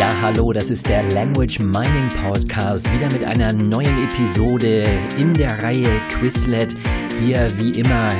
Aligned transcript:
Ja, 0.00 0.18
hallo, 0.22 0.50
das 0.50 0.70
ist 0.70 0.88
der 0.88 1.02
Language 1.10 1.58
Mining 1.58 2.08
Podcast, 2.22 2.90
wieder 2.94 3.12
mit 3.12 3.26
einer 3.26 3.52
neuen 3.52 4.02
Episode 4.02 4.84
in 5.18 5.34
der 5.34 5.62
Reihe 5.62 5.90
Quizlet. 6.08 6.74
Hier 7.18 7.46
wie 7.58 7.78
immer 7.78 8.10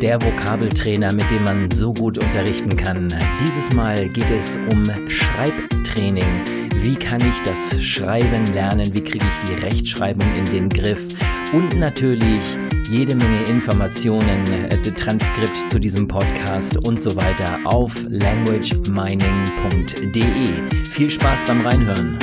der 0.00 0.18
Vokabeltrainer, 0.22 1.12
mit 1.12 1.30
dem 1.30 1.44
man 1.44 1.70
so 1.70 1.92
gut 1.92 2.16
unterrichten 2.16 2.74
kann. 2.74 3.14
Dieses 3.44 3.70
Mal 3.74 4.08
geht 4.08 4.30
es 4.30 4.58
um 4.72 4.90
Schreibtraining. 5.10 6.24
Wie 6.76 6.96
kann 6.96 7.20
ich 7.20 7.42
das 7.44 7.84
Schreiben 7.84 8.46
lernen? 8.54 8.94
Wie 8.94 9.04
kriege 9.04 9.26
ich 9.26 9.46
die 9.46 9.62
Rechtschreibung 9.62 10.34
in 10.36 10.46
den 10.46 10.70
Griff? 10.70 11.06
Und 11.52 11.76
natürlich 11.76 12.42
jede 12.90 13.14
Menge 13.14 13.44
Informationen, 13.44 14.52
äh, 14.52 14.80
Transkript 14.80 15.70
zu 15.70 15.78
diesem 15.78 16.08
Podcast 16.08 16.78
und 16.86 17.02
so 17.02 17.14
weiter 17.14 17.58
auf 17.64 18.04
languagemining.de. 18.08 20.84
Viel 20.90 21.10
Spaß 21.10 21.44
beim 21.46 21.60
Reinhören. 21.60 22.18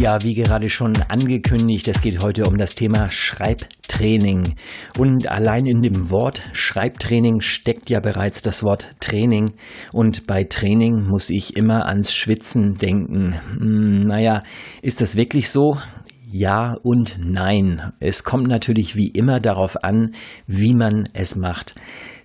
Ja, 0.00 0.16
wie 0.22 0.34
gerade 0.34 0.70
schon 0.70 0.94
angekündigt, 1.08 1.86
es 1.88 2.00
geht 2.00 2.22
heute 2.22 2.46
um 2.46 2.56
das 2.56 2.74
Thema 2.74 3.10
Schreibtraining. 3.10 4.54
Und 4.96 5.30
allein 5.30 5.66
in 5.66 5.82
dem 5.82 6.10
Wort 6.10 6.42
Schreibtraining 6.54 7.42
steckt 7.42 7.90
ja 7.90 8.00
bereits 8.00 8.40
das 8.40 8.62
Wort 8.62 8.86
Training. 9.00 9.52
Und 9.92 10.26
bei 10.26 10.44
Training 10.44 11.06
muss 11.06 11.28
ich 11.28 11.54
immer 11.54 11.84
ans 11.84 12.14
Schwitzen 12.14 12.78
denken. 12.78 13.34
Hm, 13.58 14.06
naja, 14.06 14.40
ist 14.80 15.02
das 15.02 15.16
wirklich 15.16 15.50
so? 15.50 15.76
Ja 16.32 16.76
und 16.82 17.18
Nein. 17.24 17.92
Es 17.98 18.22
kommt 18.22 18.46
natürlich 18.46 18.94
wie 18.94 19.08
immer 19.08 19.40
darauf 19.40 19.82
an, 19.82 20.12
wie 20.46 20.74
man 20.74 21.08
es 21.12 21.34
macht. 21.34 21.74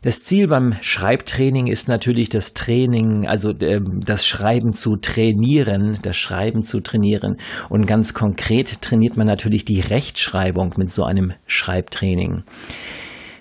Das 0.04 0.24
Ziel 0.24 0.48
beim 0.48 0.76
Schreibtraining 0.82 1.66
ist 1.66 1.88
natürlich 1.88 2.30
das 2.30 2.54
Training, 2.54 3.26
also 3.26 3.50
äh, 3.50 3.82
das 4.06 4.28
Schreiben 4.28 4.74
zu 4.74 4.98
trainieren, 4.98 5.98
das 6.04 6.18
Schreiben 6.18 6.64
zu 6.64 6.82
trainieren. 6.82 7.38
Und 7.70 7.88
ganz 7.88 8.14
konkret 8.14 8.84
trainiert 8.84 9.18
man 9.18 9.26
natürlich 9.26 9.66
die 9.66 9.80
Rechtschreibung 9.80 10.76
mit 10.78 10.92
so 10.92 11.04
einem 11.04 11.34
Schreibtraining. 11.48 12.44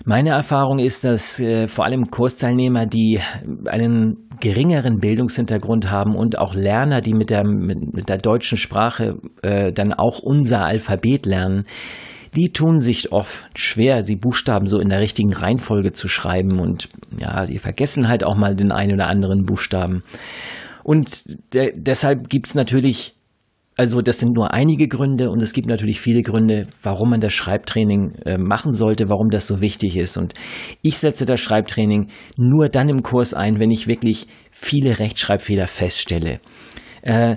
Meine 0.07 0.29
Erfahrung 0.29 0.79
ist, 0.79 1.03
dass 1.03 1.39
äh, 1.39 1.67
vor 1.67 1.85
allem 1.85 2.09
Kursteilnehmer, 2.09 2.87
die 2.87 3.19
einen 3.67 4.24
geringeren 4.39 4.99
Bildungshintergrund 4.99 5.89
haben 5.89 6.15
und 6.15 6.37
auch 6.37 6.53
Lerner, 6.53 7.01
die 7.01 7.13
mit 7.13 7.29
der, 7.29 7.45
mit, 7.45 7.93
mit 7.93 8.09
der 8.09 8.17
deutschen 8.17 8.57
Sprache 8.57 9.17
äh, 9.41 9.71
dann 9.71 9.93
auch 9.93 10.19
unser 10.19 10.63
Alphabet 10.63 11.25
lernen, 11.25 11.65
die 12.35 12.51
tun 12.51 12.81
sich 12.81 13.11
oft 13.11 13.47
schwer, 13.57 14.01
die 14.01 14.17
Buchstaben 14.17 14.67
so 14.67 14.79
in 14.79 14.89
der 14.89 14.99
richtigen 14.99 15.33
Reihenfolge 15.33 15.93
zu 15.93 16.07
schreiben 16.07 16.59
und 16.59 16.89
ja, 17.17 17.45
die 17.45 17.59
vergessen 17.59 18.07
halt 18.09 18.23
auch 18.23 18.35
mal 18.35 18.55
den 18.55 18.71
einen 18.71 18.93
oder 18.93 19.07
anderen 19.07 19.43
Buchstaben. 19.43 20.03
Und 20.83 21.25
de 21.53 21.73
deshalb 21.75 22.29
gibt's 22.29 22.53
natürlich 22.53 23.14
also 23.77 24.01
das 24.01 24.19
sind 24.19 24.33
nur 24.35 24.53
einige 24.53 24.87
Gründe 24.87 25.29
und 25.29 25.43
es 25.43 25.51
gibt 25.51 25.67
natürlich 25.67 25.99
viele 25.99 26.21
Gründe, 26.21 26.67
warum 26.81 27.09
man 27.09 27.19
das 27.19 27.33
Schreibtraining 27.33 28.15
äh, 28.25 28.37
machen 28.37 28.71
sollte, 28.71 29.09
warum 29.09 29.29
das 29.29 29.47
so 29.47 29.59
wichtig 29.59 29.97
ist. 29.97 30.15
Und 30.15 30.33
ich 30.81 30.97
setze 30.97 31.25
das 31.25 31.41
Schreibtraining 31.41 32.07
nur 32.37 32.69
dann 32.69 32.87
im 32.87 33.03
Kurs 33.03 33.33
ein, 33.33 33.59
wenn 33.59 33.71
ich 33.71 33.87
wirklich 33.87 34.27
viele 34.51 34.99
Rechtschreibfehler 34.99 35.67
feststelle. 35.67 36.39
Äh, 37.01 37.35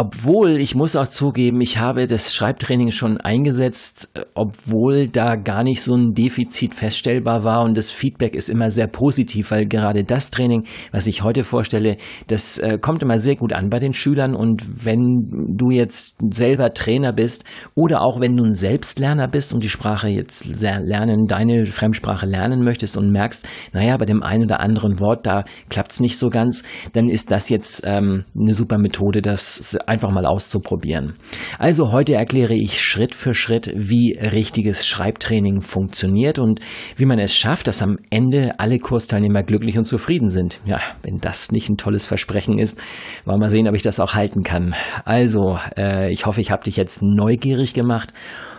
obwohl, 0.00 0.56
ich 0.56 0.74
muss 0.74 0.96
auch 0.96 1.08
zugeben, 1.08 1.60
ich 1.60 1.76
habe 1.76 2.06
das 2.06 2.34
Schreibtraining 2.34 2.90
schon 2.90 3.18
eingesetzt, 3.18 4.10
äh, 4.14 4.24
obwohl 4.32 5.08
da 5.08 5.36
gar 5.36 5.62
nicht 5.62 5.82
so 5.82 5.94
ein 5.94 6.14
Defizit 6.14 6.74
feststellbar 6.74 7.44
war. 7.44 7.64
Und 7.64 7.76
das 7.76 7.90
Feedback 7.90 8.34
ist 8.34 8.48
immer 8.48 8.70
sehr 8.70 8.86
positiv, 8.86 9.50
weil 9.50 9.66
gerade 9.66 10.02
das 10.02 10.30
Training, 10.30 10.64
was 10.90 11.06
ich 11.06 11.22
heute 11.22 11.44
vorstelle, 11.44 11.98
das 12.28 12.56
äh, 12.56 12.78
kommt 12.80 13.02
immer 13.02 13.18
sehr 13.18 13.36
gut 13.36 13.52
an 13.52 13.68
bei 13.68 13.78
den 13.78 13.92
Schülern. 13.92 14.34
Und 14.34 14.86
wenn 14.86 15.54
du 15.54 15.70
jetzt 15.70 16.16
selber 16.32 16.72
Trainer 16.72 17.12
bist 17.12 17.44
oder 17.74 18.00
auch 18.00 18.20
wenn 18.20 18.34
du 18.34 18.44
ein 18.44 18.54
Selbstlerner 18.54 19.28
bist 19.28 19.52
und 19.52 19.62
die 19.62 19.68
Sprache 19.68 20.08
jetzt 20.08 20.46
lernen, 20.62 21.26
deine 21.26 21.66
Fremdsprache 21.66 22.24
lernen 22.24 22.64
möchtest 22.64 22.96
und 22.96 23.10
merkst, 23.10 23.46
naja, 23.74 23.98
bei 23.98 24.06
dem 24.06 24.22
einen 24.22 24.44
oder 24.44 24.60
anderen 24.60 24.98
Wort, 24.98 25.26
da 25.26 25.44
klappt 25.68 25.92
es 25.92 26.00
nicht 26.00 26.16
so 26.16 26.30
ganz, 26.30 26.62
dann 26.94 27.10
ist 27.10 27.30
das 27.30 27.50
jetzt 27.50 27.82
ähm, 27.84 28.24
eine 28.34 28.54
super 28.54 28.78
Methode, 28.78 29.20
das 29.20 29.76
einfach 29.90 30.10
mal 30.10 30.24
auszuprobieren. 30.24 31.14
Also 31.58 31.90
heute 31.90 32.14
erkläre 32.14 32.54
ich 32.54 32.80
Schritt 32.80 33.14
für 33.14 33.34
Schritt, 33.34 33.72
wie 33.74 34.16
richtiges 34.16 34.86
Schreibtraining 34.86 35.62
funktioniert 35.62 36.38
und 36.38 36.60
wie 36.96 37.06
man 37.06 37.18
es 37.18 37.34
schafft, 37.34 37.66
dass 37.66 37.82
am 37.82 37.96
Ende 38.08 38.58
alle 38.58 38.78
Kursteilnehmer 38.78 39.42
glücklich 39.42 39.76
und 39.76 39.84
zufrieden 39.84 40.28
sind. 40.28 40.60
Ja, 40.64 40.80
wenn 41.02 41.18
das 41.18 41.50
nicht 41.50 41.68
ein 41.68 41.76
tolles 41.76 42.06
Versprechen 42.06 42.58
ist, 42.58 42.78
wollen 43.24 43.38
wir 43.38 43.46
mal 43.46 43.50
sehen, 43.50 43.68
ob 43.68 43.74
ich 43.74 43.82
das 43.82 43.98
auch 43.98 44.14
halten 44.14 44.44
kann. 44.44 44.74
Also, 45.04 45.58
äh, 45.76 46.10
ich 46.12 46.24
hoffe, 46.24 46.40
ich 46.40 46.52
habe 46.52 46.62
dich 46.62 46.76
jetzt 46.76 47.02
neugierig 47.02 47.74
gemacht 47.74 48.14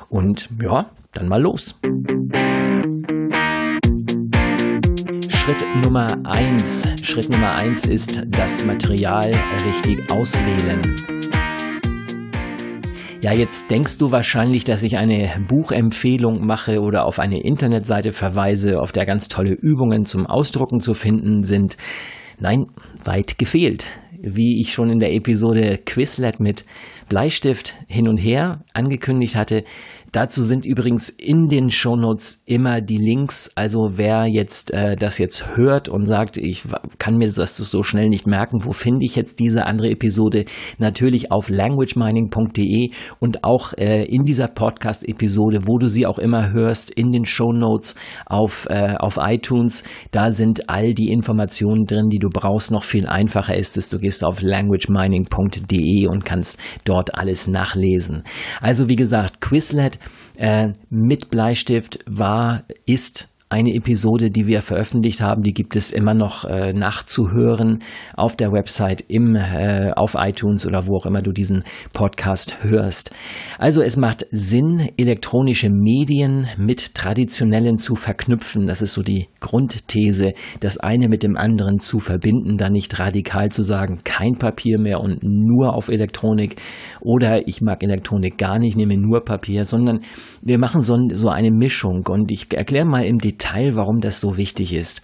und 0.10 0.50
ja, 0.62 0.88
dann 1.14 1.30
mal 1.30 1.42
los. 1.42 1.80
Schritt 5.44 5.66
Nummer 5.84 6.20
eins. 6.24 6.88
Schritt 7.02 7.32
Nummer 7.32 7.56
eins 7.56 7.88
ist 7.88 8.22
das 8.28 8.64
Material 8.64 9.32
richtig 9.66 10.12
auswählen. 10.12 10.80
Ja, 13.24 13.34
jetzt 13.34 13.72
denkst 13.72 13.98
du 13.98 14.12
wahrscheinlich, 14.12 14.66
dass 14.66 14.84
ich 14.84 15.00
eine 15.00 15.32
Buchempfehlung 15.48 16.46
mache 16.46 16.80
oder 16.80 17.06
auf 17.06 17.18
eine 17.18 17.42
Internetseite 17.42 18.12
verweise, 18.12 18.80
auf 18.80 18.92
der 18.92 19.08
ganz 19.08 19.30
tolle 19.30 19.54
Übungen 19.54 20.06
zum 20.06 20.28
Ausdrucken 20.28 20.80
zu 20.80 20.94
finden 20.94 21.42
sind. 21.42 21.76
Nein, 22.40 22.68
weit 23.04 23.40
gefehlt. 23.40 23.88
Wie 24.22 24.62
ich 24.62 24.74
schon 24.74 24.92
in 24.92 25.00
der 25.00 25.12
Episode 25.12 25.80
Quizlet 25.84 26.40
mit 26.40 26.66
Bleistift 27.10 27.76
hin 27.88 28.08
und 28.08 28.18
her 28.18 28.64
angekündigt 28.74 29.36
hatte, 29.36 29.64
Dazu 30.12 30.44
sind 30.44 30.66
übrigens 30.66 31.08
in 31.08 31.48
den 31.48 31.72
Shownotes 31.72 32.44
immer 32.46 32.82
die 32.82 32.98
Links. 32.98 33.50
Also 33.56 33.92
wer 33.94 34.26
jetzt 34.26 34.74
äh, 34.74 34.98
das 34.98 35.20
jetzt 35.20 35.56
hört 35.56 35.88
und 35.88 36.06
sagt, 36.06 36.36
ich 36.36 36.64
kann 37.00 37.16
mir 37.16 37.32
das 37.32 37.56
so 37.56 37.82
schnell 37.82 38.10
nicht 38.10 38.28
merken, 38.28 38.66
wo 38.66 38.74
finde 38.74 39.06
ich 39.06 39.16
jetzt 39.16 39.40
diese 39.40 39.66
andere 39.66 39.90
Episode? 39.90 40.44
Natürlich 40.80 41.32
auf 41.32 41.50
languagemining.de 41.50 42.92
und 43.20 43.46
auch 43.46 43.72
äh, 43.78 44.04
in 44.04 44.26
dieser 44.26 44.50
Podcast-Episode, 44.50 45.62
wo 45.66 45.78
du 45.78 45.88
sie 45.88 46.06
auch 46.06 46.20
immer 46.20 46.52
hörst, 46.52 46.90
in 46.90 47.14
den 47.14 47.24
Shownotes 47.24 47.96
auf, 48.26 48.68
äh, 48.70 48.96
auf 49.00 49.18
iTunes. 49.18 49.84
Da 50.12 50.32
sind 50.32 50.70
all 50.70 50.94
die 50.94 51.10
Informationen 51.10 51.86
drin, 51.86 52.10
die 52.10 52.20
du 52.20 52.28
brauchst. 52.28 52.72
Noch 52.72 52.84
viel 52.84 53.08
einfacher 53.08 53.56
ist 53.56 53.78
es, 53.78 53.88
du 53.88 53.98
gehst 53.98 54.26
auf 54.26 54.42
languagemining.de 54.42 56.08
und 56.08 56.26
kannst 56.26 56.60
dort 56.84 57.16
alles 57.16 57.48
nachlesen. 57.48 58.24
Also 58.60 58.90
wie 58.90 58.98
gesagt, 58.98 59.40
Quizlet 59.40 60.01
äh, 60.42 60.74
mit 60.90 61.30
Bleistift 61.30 62.00
war, 62.08 62.64
ist 62.88 63.28
eine 63.52 63.74
Episode, 63.76 64.30
die 64.30 64.48
wir 64.48 64.62
veröffentlicht 64.62 65.20
haben, 65.20 65.44
die 65.44 65.52
gibt 65.52 65.76
es 65.76 65.92
immer 65.92 66.14
noch 66.14 66.46
äh, 66.46 66.72
nachzuhören 66.72 67.80
auf 68.16 68.38
der 68.38 68.54
Website, 68.54 69.04
im, 69.10 69.36
äh, 69.36 69.92
auf 69.94 70.16
iTunes 70.18 70.66
oder 70.66 70.88
wo 70.88 70.96
auch 70.96 71.06
immer 71.06 71.22
du 71.22 71.34
diesen 71.34 71.66
Podcast 71.92 72.64
hörst. 72.64 73.12
Also 73.60 73.82
es 73.82 73.98
macht 73.98 74.26
Sinn, 74.32 74.90
elektronische 74.96 75.70
Medien 75.70 76.48
mit 76.58 76.96
traditionellen 76.96 77.76
zu 77.76 77.96
verknüpfen. 77.96 78.68
Das 78.68 78.82
ist 78.82 78.94
so 78.94 79.04
die 79.04 79.28
Grundthese, 79.42 80.32
das 80.62 80.78
eine 80.78 81.10
mit 81.10 81.22
dem 81.22 81.36
anderen 81.36 81.80
zu 81.80 82.00
verbinden, 82.00 82.56
dann 82.56 82.72
nicht 82.72 83.00
radikal 83.00 83.50
zu 83.50 83.64
sagen, 83.64 84.00
kein 84.06 84.36
Papier 84.36 84.80
mehr 84.80 85.02
und 85.02 85.24
nur 85.24 85.76
auf 85.76 85.90
Elektronik 85.90 86.56
oder 87.02 87.46
ich 87.50 87.60
mag 87.60 87.84
Elektronik 87.84 88.38
gar 88.38 88.60
nicht, 88.60 88.78
nehme 88.78 88.96
nur 88.96 89.26
Papier, 89.26 89.66
sondern 89.66 90.00
wir 90.42 90.58
machen 90.58 90.84
so, 90.84 90.98
so 91.12 91.28
eine 91.28 91.52
Mischung 91.52 92.06
und 92.08 92.32
ich 92.32 92.48
erkläre 92.54 92.86
mal 92.86 93.04
im 93.04 93.18
Detail, 93.18 93.41
Detail, 93.42 93.76
warum 93.76 94.00
das 94.00 94.20
so 94.20 94.38
wichtig 94.38 94.74
ist. 94.74 95.02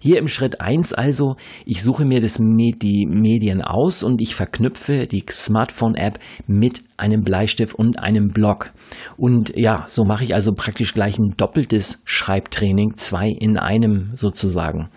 Hier 0.00 0.18
im 0.18 0.28
Schritt 0.28 0.60
eins 0.60 0.94
also, 0.94 1.36
ich 1.66 1.82
suche 1.82 2.04
mir 2.04 2.20
das, 2.20 2.38
die 2.38 3.06
Medien 3.06 3.62
aus 3.62 4.02
und 4.02 4.20
ich 4.20 4.34
verknüpfe 4.34 5.06
die 5.06 5.24
Smartphone-App 5.30 6.18
mit 6.46 6.82
einem 6.96 7.22
Bleistift 7.22 7.74
und 7.74 7.98
einem 7.98 8.28
Block. 8.28 8.70
Und 9.16 9.56
ja, 9.56 9.84
so 9.88 10.04
mache 10.04 10.24
ich 10.24 10.34
also 10.34 10.52
praktisch 10.52 10.94
gleich 10.94 11.18
ein 11.18 11.34
doppeltes 11.36 12.02
Schreibtraining, 12.04 12.96
zwei 12.96 13.28
in 13.28 13.58
einem 13.58 14.12
sozusagen. 14.16 14.88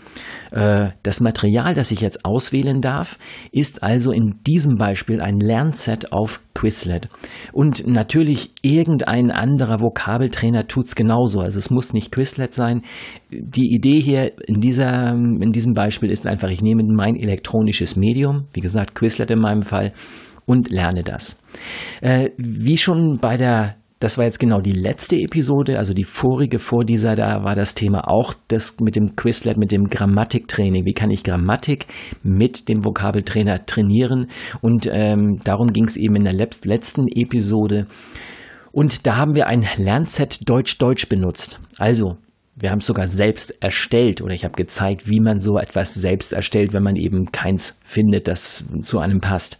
Äh, 0.51 0.89
das 1.03 1.19
Material, 1.21 1.73
das 1.73 1.91
ich 1.91 2.01
jetzt 2.01 2.23
auswählen 2.23 2.81
darf, 2.81 3.17
ist 3.51 3.81
also 3.83 4.11
in 4.11 4.35
diesem 4.45 4.77
Beispiel 4.77 5.21
ein 5.21 5.39
Lernset 5.39 6.11
auf 6.11 6.41
Quizlet. 6.53 7.09
Und 7.51 7.85
natürlich 7.88 8.51
irgendein 8.61 9.31
anderer 9.31 9.79
Vokabeltrainer 9.79 10.67
tut's 10.67 10.95
genauso. 10.95 11.39
Also 11.39 11.59
es 11.59 11.69
muss 11.69 11.94
nicht 11.94 12.11
Quizlet 12.11 12.53
sein. 12.53 12.81
Die 13.31 13.73
Idee 13.73 13.99
hier 13.99 14.33
in, 14.47 14.61
dieser, 14.61 15.11
in 15.11 15.51
diesem 15.51 15.73
Beispiel 15.73 16.11
ist 16.11 16.25
einfach, 16.25 16.49
ich 16.49 16.61
nehme 16.61 16.83
mein 16.88 17.15
elektronisches 17.15 17.95
Medium, 17.95 18.45
wie 18.53 18.61
gesagt 18.61 18.95
Quizlet 18.95 19.29
in 19.31 19.39
meinem 19.39 19.61
Fall, 19.63 19.94
und 20.47 20.71
lerne 20.71 21.03
das. 21.03 21.39
Äh, 22.01 22.31
wie 22.38 22.77
schon 22.77 23.19
bei 23.19 23.38
der 23.38 23.75
das 23.99 24.17
war 24.17 24.25
jetzt 24.25 24.39
genau 24.39 24.59
die 24.61 24.73
letzte 24.73 25.15
Episode, 25.15 25.79
also 25.79 25.94
die 25.94 26.03
vorige 26.03 26.59
vor 26.59 26.85
dieser, 26.85 27.15
da 27.15 27.44
war 27.44 27.55
das 27.55 27.73
Thema 27.73 28.07
auch 28.07 28.35
das 28.47 28.75
mit 28.79 28.95
dem 28.95 29.15
Quizlet, 29.15 29.57
mit 29.57 29.71
dem 29.71 29.85
Grammatiktraining. 29.85 30.85
Wie 30.85 30.94
kann 30.94 31.09
ich 31.09 31.23
Grammatik 31.23 31.88
mit 32.21 32.69
dem 32.69 32.85
Vokabeltrainer 32.85 33.65
trainieren? 33.65 34.27
Und 34.61 34.88
ähm, 34.91 35.39
darum 35.44 35.73
ging 35.73 35.85
es 35.85 35.97
eben 35.97 36.15
in 36.15 36.25
der 36.25 36.33
letzten 36.33 37.07
Episode. 37.07 37.88
Und 38.71 39.07
da 39.07 39.15
haben 39.15 39.33
wir 39.33 39.47
ein 39.47 39.65
Lernset 39.77 40.47
Deutsch-Deutsch 40.47 41.09
benutzt. 41.09 41.59
Also, 41.79 42.17
wir 42.55 42.69
haben 42.69 42.79
es 42.79 42.85
sogar 42.85 43.07
selbst 43.07 43.63
erstellt 43.63 44.21
oder 44.21 44.33
ich 44.33 44.44
habe 44.44 44.55
gezeigt, 44.55 45.09
wie 45.09 45.19
man 45.19 45.39
so 45.39 45.57
etwas 45.57 45.95
selbst 45.95 46.33
erstellt, 46.33 46.73
wenn 46.73 46.83
man 46.83 46.95
eben 46.95 47.31
keins 47.31 47.79
findet, 47.83 48.27
das 48.27 48.63
zu 48.83 48.99
einem 48.99 49.21
passt. 49.21 49.57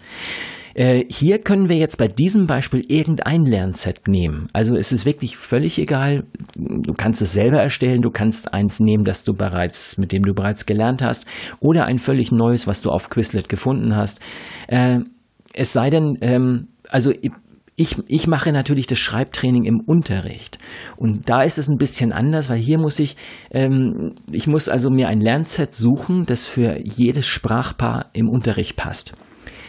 Äh, 0.78 1.06
hier 1.10 1.40
können 1.40 1.70
wir 1.70 1.76
jetzt 1.76 1.98
bei 1.98 2.08
diesem 2.08 2.46
Beispiel 2.46 2.84
irgendein 2.88 3.42
Lernset 3.42 4.08
nehmen. 4.08 4.48
Also 4.54 4.76
es 4.76 4.92
ist 4.92 5.06
wirklich 5.06 5.36
völlig 5.36 5.80
egal. 5.80 6.24
Du 6.56 6.94
kannst 6.94 7.20
es 7.24 7.34
selber 7.34 7.58
erstellen. 7.58 8.04
Du 8.04 8.12
kannst 8.12 8.54
eins 8.54 8.80
nehmen, 8.80 9.04
das 9.04 9.24
du 9.24 9.34
bereits, 9.34 9.98
mit 9.98 10.12
dem 10.12 10.22
du 10.22 10.36
bereits 10.36 10.68
gelernt 10.68 11.02
hast, 11.02 11.26
oder 11.60 11.86
ein 11.86 11.98
völlig 11.98 12.32
neues, 12.32 12.68
was 12.68 12.84
du 12.84 12.92
auf 12.92 13.10
Quizlet 13.10 13.50
gefunden 13.50 13.96
hast. 13.96 14.22
Äh, 14.68 15.00
es 15.54 15.74
sei 15.74 15.90
denn, 15.90 16.20
ähm, 16.22 16.68
also 16.90 17.12
ich, 17.76 17.96
ich 18.08 18.28
mache 18.28 18.52
natürlich 18.52 18.86
das 18.86 19.00
Schreibtraining 19.00 19.64
im 19.64 19.80
Unterricht. 19.80 20.60
Und 20.96 21.28
da 21.28 21.42
ist 21.42 21.58
es 21.58 21.70
ein 21.70 21.80
bisschen 21.80 22.14
anders, 22.14 22.52
weil 22.52 22.60
hier 22.60 22.78
muss 22.78 23.00
ich, 23.00 23.18
ähm, 23.50 24.14
ich 24.32 24.46
muss 24.46 24.70
also 24.70 24.92
mir 24.92 25.08
ein 25.08 25.22
Lernset 25.22 25.74
suchen, 25.74 26.26
das 26.28 26.46
für 26.46 26.80
jedes 26.84 27.26
Sprachpaar 27.26 28.12
im 28.14 28.30
Unterricht 28.30 28.76
passt. 28.76 29.16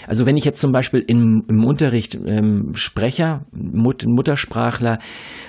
Also 0.09 0.25
wenn 0.25 0.39
ich 0.39 0.45
jetzt 0.45 0.61
zum 0.61 0.73
Beispiel 0.73 1.05
im, 1.07 1.45
im 1.49 1.65
Unterricht 1.65 2.19
ähm, 2.27 2.71
Sprecher, 2.73 3.45
Mut, 3.53 4.05
Muttersprachler, 4.07 4.99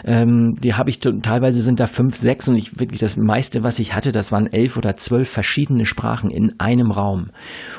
ähm, 0.03 0.56
die 0.61 0.73
habe 0.73 0.89
ich 0.89 1.00
teilweise 1.00 1.61
sind 1.61 1.79
da 1.79 1.88
fünf, 1.88 2.17
sechs 2.17 2.47
und 2.50 2.56
ich 2.56 2.77
wirklich 2.77 3.00
das 3.00 3.15
meiste, 3.15 3.63
was 3.63 3.79
ich 3.79 3.95
hatte, 3.95 4.11
das 4.11 4.33
waren 4.33 4.47
elf 4.47 4.75
oder 4.75 4.97
zwölf 4.97 5.29
verschiedene 5.29 5.85
Sprachen 5.85 6.29
in 6.29 6.59
einem 6.59 6.91
Raum. 6.91 7.31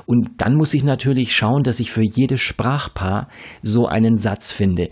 Und 0.07 0.31
dann 0.39 0.55
muss 0.55 0.73
ich 0.73 0.83
natürlich 0.83 1.35
schauen, 1.37 1.65
dass 1.65 1.81
ich 1.81 1.91
für 1.91 2.03
jedes 2.03 2.41
Sprachpaar 2.41 3.29
so 3.63 3.87
einen 3.87 4.17
Satz 4.17 4.51
finde. 4.51 4.89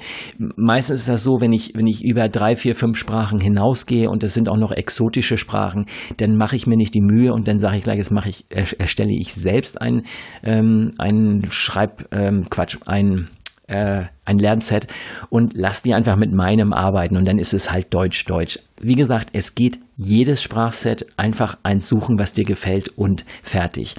Meistens 0.56 1.00
ist 1.00 1.08
das 1.08 1.22
so, 1.22 1.40
wenn 1.40 1.54
ich, 1.54 1.72
wenn 1.74 1.86
ich 1.86 2.04
über 2.04 2.28
drei, 2.28 2.54
vier, 2.54 2.74
fünf 2.74 2.98
Sprachen 2.98 3.40
hinausgehe 3.40 4.10
und 4.10 4.22
das 4.22 4.34
sind 4.34 4.50
auch 4.50 4.58
noch 4.58 4.72
exotische 4.72 5.38
Sprachen, 5.38 5.86
dann 6.18 6.36
mache 6.36 6.54
ich 6.54 6.66
mir 6.66 6.76
nicht 6.76 6.94
die 6.94 7.00
Mühe 7.00 7.32
und 7.32 7.48
dann 7.48 7.58
sage 7.58 7.78
ich 7.78 7.84
gleich, 7.84 7.96
jetzt 7.96 8.12
mache 8.12 8.28
ich, 8.28 8.44
erstelle 8.50 9.14
ich 9.18 9.32
selbst 9.32 9.80
ein, 9.80 10.02
ähm, 10.42 10.92
einen 10.98 11.46
Schreibtisch 11.50 11.77
schreib, 11.78 12.08
ähm, 12.12 12.48
Quatsch, 12.50 12.76
ein, 12.86 13.28
äh, 13.68 14.04
ein 14.24 14.38
Lernset 14.38 14.88
und 15.30 15.52
lass 15.54 15.82
die 15.82 15.94
einfach 15.94 16.16
mit 16.16 16.32
meinem 16.32 16.72
arbeiten 16.72 17.16
und 17.16 17.26
dann 17.26 17.38
ist 17.38 17.54
es 17.54 17.70
halt 17.70 17.94
Deutsch-Deutsch. 17.94 18.58
Wie 18.80 18.96
gesagt, 18.96 19.30
es 19.32 19.54
geht 19.54 19.78
jedes 19.96 20.42
Sprachset 20.42 21.06
einfach 21.16 21.56
eins 21.62 21.88
suchen, 21.88 22.18
was 22.18 22.32
dir 22.32 22.44
gefällt 22.44 22.88
und 22.88 23.24
fertig. 23.42 23.94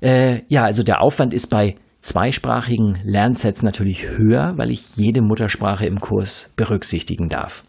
Äh, 0.00 0.42
ja, 0.48 0.64
also 0.64 0.82
der 0.82 1.02
Aufwand 1.02 1.34
ist 1.34 1.48
bei 1.48 1.76
zweisprachigen 2.00 3.00
Lernsets 3.04 3.62
natürlich 3.62 4.08
höher, 4.08 4.54
weil 4.56 4.70
ich 4.70 4.96
jede 4.96 5.20
Muttersprache 5.20 5.86
im 5.86 5.98
Kurs 5.98 6.52
berücksichtigen 6.56 7.28
darf. 7.28 7.64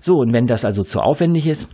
So, 0.00 0.16
und 0.18 0.32
wenn 0.32 0.46
das 0.46 0.64
also 0.64 0.84
zu 0.84 1.00
aufwendig 1.00 1.46
ist, 1.46 1.70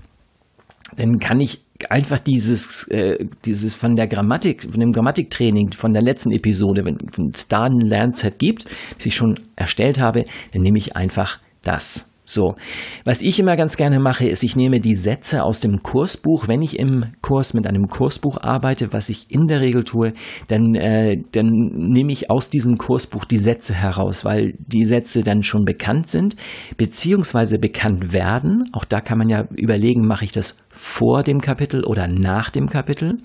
dann 0.96 1.18
kann 1.18 1.40
ich 1.40 1.63
einfach 1.90 2.20
dieses, 2.20 2.86
äh, 2.88 3.24
dieses 3.44 3.74
von 3.76 3.96
der 3.96 4.06
Grammatik, 4.06 4.62
von 4.62 4.80
dem 4.80 4.92
Grammatiktraining 4.92 5.72
von 5.72 5.92
der 5.92 6.02
letzten 6.02 6.30
Episode, 6.30 6.84
wenn 6.84 7.30
es 7.32 7.48
da 7.48 7.64
ein 7.64 7.80
Lernset 7.80 8.38
gibt, 8.38 8.66
das 8.96 9.06
ich 9.06 9.14
schon 9.14 9.40
erstellt 9.56 9.98
habe, 9.98 10.24
dann 10.52 10.62
nehme 10.62 10.78
ich 10.78 10.96
einfach 10.96 11.40
das. 11.62 12.13
So, 12.26 12.56
was 13.04 13.20
ich 13.20 13.38
immer 13.38 13.54
ganz 13.54 13.76
gerne 13.76 14.00
mache, 14.00 14.26
ist, 14.26 14.42
ich 14.44 14.56
nehme 14.56 14.80
die 14.80 14.94
Sätze 14.94 15.42
aus 15.42 15.60
dem 15.60 15.82
Kursbuch. 15.82 16.48
Wenn 16.48 16.62
ich 16.62 16.78
im 16.78 17.04
Kurs 17.20 17.52
mit 17.52 17.66
einem 17.66 17.86
Kursbuch 17.86 18.38
arbeite, 18.38 18.94
was 18.94 19.10
ich 19.10 19.30
in 19.30 19.46
der 19.46 19.60
Regel 19.60 19.84
tue, 19.84 20.14
dann, 20.48 20.74
äh, 20.74 21.18
dann 21.32 21.50
nehme 21.50 22.12
ich 22.12 22.30
aus 22.30 22.48
diesem 22.48 22.78
Kursbuch 22.78 23.26
die 23.26 23.36
Sätze 23.36 23.74
heraus, 23.74 24.24
weil 24.24 24.54
die 24.58 24.86
Sätze 24.86 25.22
dann 25.22 25.42
schon 25.42 25.66
bekannt 25.66 26.08
sind, 26.08 26.36
beziehungsweise 26.78 27.58
bekannt 27.58 28.14
werden. 28.14 28.70
Auch 28.72 28.86
da 28.86 29.02
kann 29.02 29.18
man 29.18 29.28
ja 29.28 29.46
überlegen, 29.54 30.06
mache 30.06 30.24
ich 30.24 30.32
das 30.32 30.56
vor 30.70 31.24
dem 31.24 31.42
Kapitel 31.42 31.84
oder 31.84 32.08
nach 32.08 32.48
dem 32.48 32.70
Kapitel. 32.70 33.18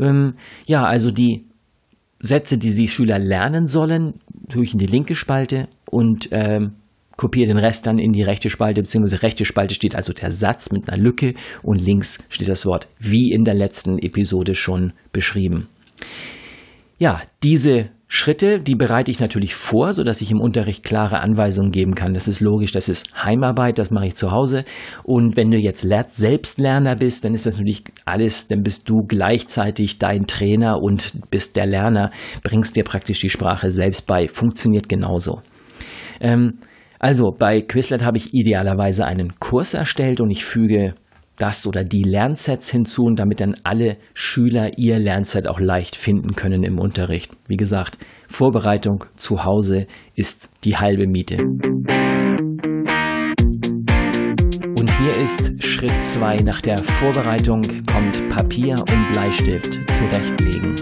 Ähm, 0.00 0.34
ja, 0.64 0.84
also 0.84 1.10
die 1.10 1.44
Sätze, 2.18 2.56
die 2.56 2.74
die 2.74 2.88
Schüler 2.88 3.18
lernen 3.18 3.66
sollen, 3.66 4.14
tue 4.48 4.64
ich 4.64 4.72
in 4.72 4.78
die 4.78 4.86
linke 4.86 5.16
Spalte 5.16 5.68
und 5.90 6.28
ähm, 6.30 6.76
kopiere 7.16 7.48
den 7.48 7.58
Rest 7.58 7.86
dann 7.86 7.98
in 7.98 8.12
die 8.12 8.22
rechte 8.22 8.50
Spalte, 8.50 8.82
beziehungsweise 8.82 9.22
rechte 9.22 9.44
Spalte 9.44 9.74
steht 9.74 9.94
also 9.94 10.12
der 10.12 10.32
Satz 10.32 10.70
mit 10.70 10.88
einer 10.88 11.02
Lücke 11.02 11.34
und 11.62 11.80
links 11.80 12.18
steht 12.28 12.48
das 12.48 12.66
Wort, 12.66 12.88
wie 12.98 13.32
in 13.32 13.44
der 13.44 13.54
letzten 13.54 13.98
Episode 13.98 14.54
schon 14.54 14.92
beschrieben. 15.12 15.68
Ja, 16.98 17.22
diese 17.42 17.90
Schritte, 18.14 18.60
die 18.60 18.74
bereite 18.74 19.10
ich 19.10 19.20
natürlich 19.20 19.54
vor, 19.54 19.94
sodass 19.94 20.20
ich 20.20 20.30
im 20.30 20.40
Unterricht 20.40 20.84
klare 20.84 21.20
Anweisungen 21.20 21.72
geben 21.72 21.94
kann. 21.94 22.12
Das 22.12 22.28
ist 22.28 22.40
logisch, 22.40 22.70
das 22.70 22.90
ist 22.90 23.08
Heimarbeit, 23.24 23.78
das 23.78 23.90
mache 23.90 24.08
ich 24.08 24.16
zu 24.16 24.30
Hause. 24.30 24.66
Und 25.02 25.34
wenn 25.38 25.50
du 25.50 25.56
jetzt 25.56 25.80
Selbstlerner 25.80 26.94
bist, 26.94 27.24
dann 27.24 27.32
ist 27.32 27.46
das 27.46 27.56
natürlich 27.56 27.84
alles, 28.04 28.48
dann 28.48 28.60
bist 28.60 28.90
du 28.90 29.06
gleichzeitig 29.08 29.98
dein 29.98 30.26
Trainer 30.26 30.82
und 30.82 31.14
bist 31.30 31.56
der 31.56 31.66
Lerner, 31.66 32.10
bringst 32.42 32.76
dir 32.76 32.84
praktisch 32.84 33.20
die 33.20 33.30
Sprache 33.30 33.72
selbst 33.72 34.06
bei. 34.06 34.28
Funktioniert 34.28 34.90
genauso. 34.90 35.40
Ähm, 36.20 36.58
also 37.02 37.32
bei 37.36 37.60
Quizlet 37.60 38.04
habe 38.04 38.16
ich 38.16 38.32
idealerweise 38.32 39.04
einen 39.04 39.32
Kurs 39.40 39.74
erstellt 39.74 40.20
und 40.20 40.30
ich 40.30 40.44
füge 40.44 40.94
das 41.36 41.66
oder 41.66 41.82
die 41.82 42.04
Lernsets 42.04 42.70
hinzu 42.70 43.02
und 43.02 43.18
damit 43.18 43.40
dann 43.40 43.56
alle 43.64 43.96
Schüler 44.14 44.78
ihr 44.78 45.00
Lernset 45.00 45.48
auch 45.48 45.58
leicht 45.58 45.96
finden 45.96 46.36
können 46.36 46.62
im 46.62 46.78
Unterricht. 46.78 47.32
Wie 47.48 47.56
gesagt, 47.56 47.98
Vorbereitung 48.28 49.04
zu 49.16 49.44
Hause 49.44 49.88
ist 50.14 50.50
die 50.62 50.76
halbe 50.76 51.08
Miete. 51.08 51.38
Und 54.78 54.90
hier 55.00 55.20
ist 55.20 55.60
Schritt 55.64 56.00
2. 56.00 56.36
Nach 56.44 56.60
der 56.60 56.78
Vorbereitung 56.78 57.62
kommt 57.84 58.28
Papier 58.28 58.76
und 58.78 59.12
Bleistift 59.12 59.74
zurechtlegen. 59.92 60.76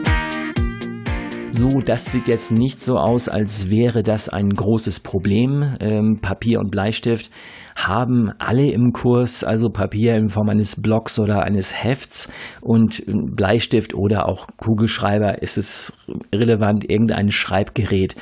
So, 1.60 1.82
das 1.82 2.06
sieht 2.06 2.26
jetzt 2.26 2.52
nicht 2.52 2.80
so 2.80 2.96
aus, 2.96 3.28
als 3.28 3.68
wäre 3.68 4.02
das 4.02 4.30
ein 4.30 4.48
großes 4.48 5.00
Problem. 5.00 5.76
Ähm, 5.80 6.18
Papier 6.22 6.58
und 6.58 6.70
Bleistift 6.70 7.30
haben 7.76 8.32
alle 8.38 8.70
im 8.70 8.92
Kurs, 8.94 9.44
also 9.44 9.68
Papier 9.68 10.14
in 10.14 10.30
Form 10.30 10.48
eines 10.48 10.80
Blocks 10.80 11.18
oder 11.18 11.42
eines 11.42 11.84
Hefts 11.84 12.32
und 12.62 13.04
Bleistift 13.06 13.92
oder 13.92 14.26
auch 14.26 14.46
Kugelschreiber 14.56 15.42
ist 15.42 15.58
es 15.58 15.92
relevant, 16.34 16.88
irgendein 16.88 17.30
Schreibgerät. 17.30 18.16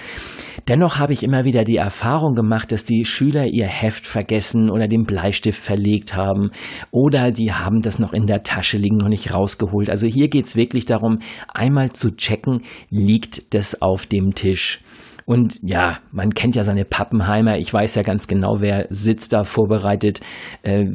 Dennoch 0.68 0.98
habe 0.98 1.14
ich 1.14 1.22
immer 1.22 1.44
wieder 1.44 1.64
die 1.64 1.76
Erfahrung 1.76 2.34
gemacht, 2.34 2.70
dass 2.72 2.84
die 2.84 3.06
Schüler 3.06 3.46
ihr 3.46 3.66
Heft 3.66 4.06
vergessen 4.06 4.70
oder 4.70 4.86
den 4.86 5.04
Bleistift 5.04 5.60
verlegt 5.60 6.14
haben 6.14 6.50
oder 6.90 7.30
die 7.30 7.52
haben 7.52 7.80
das 7.80 7.98
noch 7.98 8.12
in 8.12 8.26
der 8.26 8.42
Tasche 8.42 8.76
liegen 8.76 9.02
und 9.02 9.08
nicht 9.08 9.32
rausgeholt. 9.32 9.88
Also 9.88 10.06
hier 10.06 10.28
geht 10.28 10.44
es 10.44 10.56
wirklich 10.56 10.84
darum, 10.84 11.20
einmal 11.54 11.92
zu 11.92 12.14
checken, 12.14 12.62
liegt 12.90 13.54
das 13.54 13.80
auf 13.80 14.06
dem 14.06 14.34
Tisch. 14.34 14.80
Und 15.24 15.58
ja, 15.62 15.98
man 16.12 16.30
kennt 16.30 16.56
ja 16.56 16.64
seine 16.64 16.84
Pappenheimer. 16.84 17.58
Ich 17.58 17.72
weiß 17.72 17.94
ja 17.94 18.02
ganz 18.02 18.28
genau, 18.28 18.60
wer 18.60 18.86
sitzt 18.90 19.32
da 19.32 19.44
vorbereitet, 19.44 20.20
äh, 20.62 20.86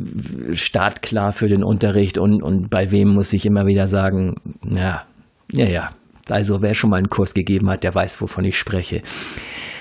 startklar 0.53 1.32
für 1.34 1.50
den 1.50 1.63
Unterricht 1.63 2.18
und, 2.18 2.42
und 2.42 2.70
bei 2.70 2.92
wem 2.92 3.10
muss 3.10 3.34
ich 3.34 3.46
immer 3.46 3.65
wieder 3.65 3.88
sagen, 3.88 4.36
ja, 4.63 5.03
ja, 5.51 5.65
ja. 5.68 5.89
Also 6.30 6.62
wer 6.62 6.74
schon 6.74 6.89
mal 6.89 6.98
einen 6.98 7.10
Kurs 7.10 7.34
gegeben 7.34 7.70
hat, 7.70 7.84
der 7.84 7.94
weiß, 7.94 8.22
wovon 8.22 8.46
ich 8.46 8.58
spreche. 8.58 9.01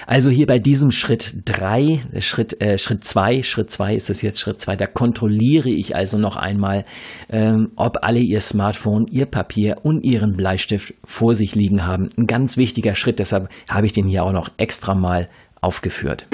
Also 0.06 0.30
hier 0.30 0.46
bei 0.46 0.58
diesem 0.58 0.90
Schritt 0.90 1.42
drei, 1.44 2.00
Schritt, 2.18 2.60
äh, 2.60 2.76
Schritt 2.76 3.04
zwei, 3.04 3.42
Schritt 3.42 3.70
zwei 3.70 3.94
ist 3.94 4.10
es 4.10 4.20
jetzt 4.20 4.40
Schritt 4.40 4.60
zwei, 4.60 4.74
da 4.74 4.86
kontrolliere 4.86 5.70
ich 5.70 5.94
also 5.94 6.18
noch 6.18 6.36
einmal, 6.36 6.84
ähm, 7.30 7.70
ob 7.76 7.98
alle 8.02 8.18
ihr 8.18 8.40
Smartphone, 8.40 9.06
ihr 9.10 9.26
Papier 9.26 9.76
und 9.84 10.04
ihren 10.04 10.36
Bleistift 10.36 10.94
vor 11.04 11.34
sich 11.34 11.54
liegen 11.54 11.86
haben. 11.86 12.08
Ein 12.18 12.26
ganz 12.26 12.56
wichtiger 12.56 12.94
Schritt, 12.94 13.20
deshalb 13.20 13.48
habe 13.68 13.86
ich 13.86 13.92
den 13.92 14.08
hier 14.08 14.24
auch 14.24 14.32
noch 14.32 14.50
extra 14.56 14.94
mal 14.94 15.28
aufgeführt. 15.60 16.26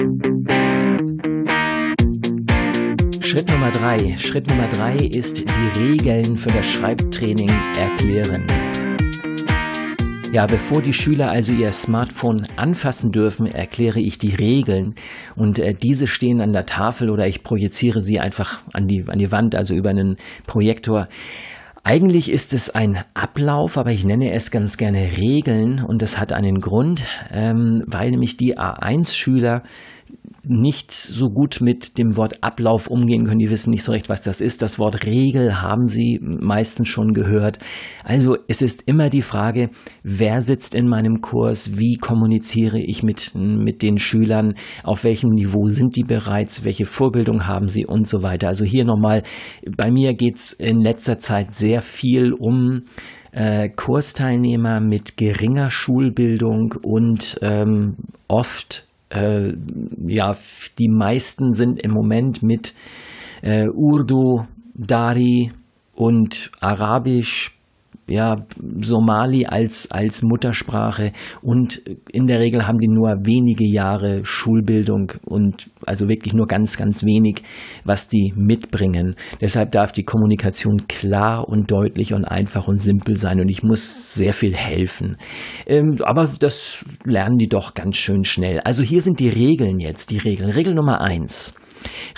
Schritt 3.21 3.51
Nummer 3.51 3.69
drei. 3.69 4.17
Schritt 4.17 4.49
Nummer 4.49 4.67
drei 4.67 4.95
ist 4.95 5.45
die 5.47 5.79
Regeln 5.79 6.35
für 6.35 6.49
das 6.49 6.65
Schreibtraining 6.65 7.51
erklären. 7.77 8.47
Ja, 10.31 10.45
bevor 10.45 10.83
die 10.83 10.93
Schüler 10.93 11.31
also 11.31 11.53
ihr 11.53 11.71
Smartphone 11.71 12.45
anfassen 12.55 13.11
dürfen, 13.11 13.47
erkläre 13.47 13.99
ich 13.99 14.19
die 14.19 14.35
Regeln. 14.35 14.93
Und 15.35 15.57
äh, 15.57 15.73
diese 15.73 16.05
stehen 16.05 16.39
an 16.39 16.53
der 16.53 16.67
Tafel 16.67 17.09
oder 17.09 17.25
ich 17.25 17.41
projiziere 17.41 17.99
sie 17.99 18.19
einfach 18.19 18.59
an 18.73 18.87
die, 18.87 19.05
an 19.07 19.17
die 19.17 19.31
Wand, 19.31 19.55
also 19.55 19.73
über 19.73 19.89
einen 19.89 20.17
Projektor. 20.45 21.07
Eigentlich 21.83 22.29
ist 22.31 22.53
es 22.53 22.69
ein 22.69 22.99
Ablauf, 23.15 23.75
aber 23.75 23.89
ich 23.89 24.05
nenne 24.05 24.31
es 24.31 24.51
ganz 24.51 24.77
gerne 24.77 25.17
Regeln 25.17 25.83
und 25.83 26.03
das 26.03 26.19
hat 26.19 26.31
einen 26.31 26.59
Grund, 26.59 27.05
ähm, 27.33 27.83
weil 27.87 28.11
nämlich 28.11 28.37
die 28.37 28.55
A1-Schüler 28.55 29.63
nicht 30.49 30.91
so 30.91 31.29
gut 31.29 31.61
mit 31.61 31.97
dem 31.97 32.17
Wort 32.17 32.43
Ablauf 32.43 32.87
umgehen 32.87 33.25
können. 33.25 33.39
Die 33.39 33.49
wissen 33.49 33.69
nicht 33.69 33.83
so 33.83 33.91
recht, 33.91 34.09
was 34.09 34.21
das 34.21 34.41
ist. 34.41 34.61
Das 34.61 34.79
Wort 34.79 35.05
Regel 35.05 35.61
haben 35.61 35.87
sie 35.87 36.19
meistens 36.21 36.87
schon 36.87 37.13
gehört. 37.13 37.59
Also 38.03 38.35
es 38.47 38.61
ist 38.61 38.81
immer 38.87 39.09
die 39.09 39.21
Frage, 39.21 39.69
wer 40.03 40.41
sitzt 40.41 40.73
in 40.73 40.87
meinem 40.87 41.21
Kurs? 41.21 41.77
Wie 41.77 41.95
kommuniziere 41.95 42.79
ich 42.79 43.03
mit, 43.03 43.33
mit 43.35 43.83
den 43.83 43.99
Schülern? 43.99 44.55
Auf 44.83 45.03
welchem 45.03 45.29
Niveau 45.29 45.69
sind 45.69 45.95
die 45.95 46.03
bereits? 46.03 46.63
Welche 46.65 46.85
Vorbildung 46.85 47.45
haben 47.45 47.69
sie 47.69 47.85
und 47.85 48.07
so 48.07 48.23
weiter? 48.23 48.47
Also 48.47 48.65
hier 48.65 48.85
nochmal, 48.85 49.23
bei 49.77 49.91
mir 49.91 50.13
geht's 50.13 50.51
in 50.51 50.81
letzter 50.81 51.19
Zeit 51.19 51.53
sehr 51.55 51.81
viel 51.81 52.33
um 52.33 52.83
äh, 53.31 53.69
Kursteilnehmer 53.69 54.79
mit 54.79 55.17
geringer 55.17 55.69
Schulbildung 55.69 56.73
und 56.81 57.37
ähm, 57.41 57.95
oft 58.27 58.88
äh, 59.09 59.53
ja, 60.07 60.35
die 60.77 60.89
meisten 60.89 61.53
sind 61.53 61.81
im 61.83 61.91
Moment 61.91 62.43
mit 62.43 62.73
äh, 63.41 63.67
Urdu, 63.67 64.45
Dari 64.73 65.51
und 65.93 66.51
Arabisch 66.61 67.58
ja, 68.09 68.45
Somali 68.81 69.45
als, 69.45 69.91
als 69.91 70.23
Muttersprache 70.23 71.11
und 71.41 71.81
in 72.11 72.27
der 72.27 72.39
Regel 72.39 72.67
haben 72.67 72.79
die 72.79 72.87
nur 72.87 73.09
wenige 73.23 73.65
Jahre 73.65 74.25
Schulbildung 74.25 75.13
und 75.25 75.69
also 75.85 76.07
wirklich 76.09 76.33
nur 76.33 76.47
ganz, 76.47 76.77
ganz 76.77 77.03
wenig, 77.03 77.43
was 77.83 78.07
die 78.07 78.33
mitbringen. 78.35 79.15
Deshalb 79.41 79.71
darf 79.71 79.91
die 79.91 80.03
Kommunikation 80.03 80.87
klar 80.87 81.47
und 81.47 81.71
deutlich 81.71 82.13
und 82.13 82.25
einfach 82.25 82.67
und 82.67 82.81
simpel 82.81 83.15
sein 83.15 83.39
und 83.39 83.49
ich 83.49 83.63
muss 83.63 84.13
sehr 84.13 84.33
viel 84.33 84.55
helfen. 84.55 85.17
Ähm, 85.67 85.97
aber 86.03 86.29
das 86.39 86.83
lernen 87.03 87.37
die 87.37 87.47
doch 87.47 87.73
ganz 87.73 87.97
schön 87.97 88.23
schnell. 88.23 88.59
Also 88.61 88.83
hier 88.83 89.01
sind 89.01 89.19
die 89.19 89.29
Regeln 89.29 89.79
jetzt, 89.79 90.09
die 90.11 90.17
Regeln. 90.17 90.49
Regel 90.49 90.73
Nummer 90.73 91.01
eins. 91.01 91.55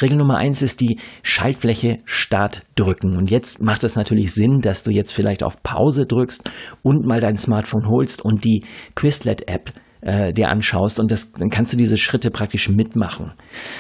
Regel 0.02 0.18
Nummer 0.18 0.38
eins 0.38 0.62
ist 0.62 0.82
die 0.82 1.00
Schaltfläche 1.24 2.00
Start 2.06 2.64
drücken. 2.76 3.18
Und 3.18 3.32
jetzt 3.32 3.62
macht 3.62 3.84
es 3.84 3.96
natürlich 3.96 4.34
Sinn, 4.34 4.60
dass 4.62 4.84
du 4.84 4.92
jetzt 4.92 5.14
vielleicht 5.14 5.44
auf 5.44 5.62
Pause 5.64 6.06
drückst 6.06 6.50
und 6.84 7.06
mal 7.06 7.20
dein 7.20 7.38
Smartphone 7.38 7.88
holst 7.88 8.24
und 8.24 8.44
die 8.44 8.64
Quizlet 8.96 9.48
App 9.48 9.74
äh, 10.02 10.34
dir 10.34 10.50
anschaust 10.50 11.00
und 11.00 11.12
das, 11.12 11.32
dann 11.34 11.50
kannst 11.50 11.74
du 11.74 11.78
diese 11.78 11.98
Schritte 11.98 12.32
praktisch 12.32 12.70
mitmachen. 12.70 13.34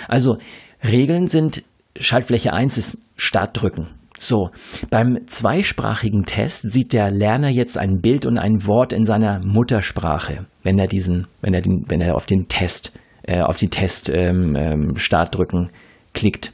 Also 0.08 0.38
Regeln 0.84 1.28
sind 1.28 1.64
Schaltfläche 2.00 2.54
1 2.54 2.78
ist 2.78 2.98
Start 3.18 3.62
drücken. 3.62 3.88
So, 4.18 4.52
beim 4.92 5.26
zweisprachigen 5.26 6.26
Test 6.26 6.72
sieht 6.72 6.94
der 6.94 7.10
Lerner 7.10 7.50
jetzt 7.50 7.78
ein 7.78 8.02
Bild 8.02 8.28
und 8.28 8.38
ein 8.38 8.68
Wort 8.68 8.94
in 8.94 9.06
seiner 9.06 9.44
Muttersprache, 9.44 10.46
wenn 10.62 10.78
er 10.78 10.88
diesen, 10.88 11.26
wenn 11.42 11.56
er 11.56 11.62
den, 11.62 11.86
wenn 11.88 12.02
er 12.02 12.16
auf 12.16 12.28
den 12.28 12.48
Test 12.48 12.92
äh, 13.24 13.42
auf 13.42 13.58
die 13.58 13.70
Test-Start 13.70 14.16
ähm, 14.18 14.56
ähm, 14.56 14.94
drücken 15.32 15.70
klickt. 16.14 16.54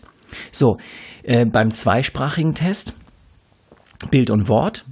So, 0.52 0.78
äh, 1.24 1.46
beim 1.46 1.72
zweisprachigen 1.72 2.54
Test 2.54 2.94
Bild 4.12 4.30
und 4.30 4.48
Wort 4.48 4.86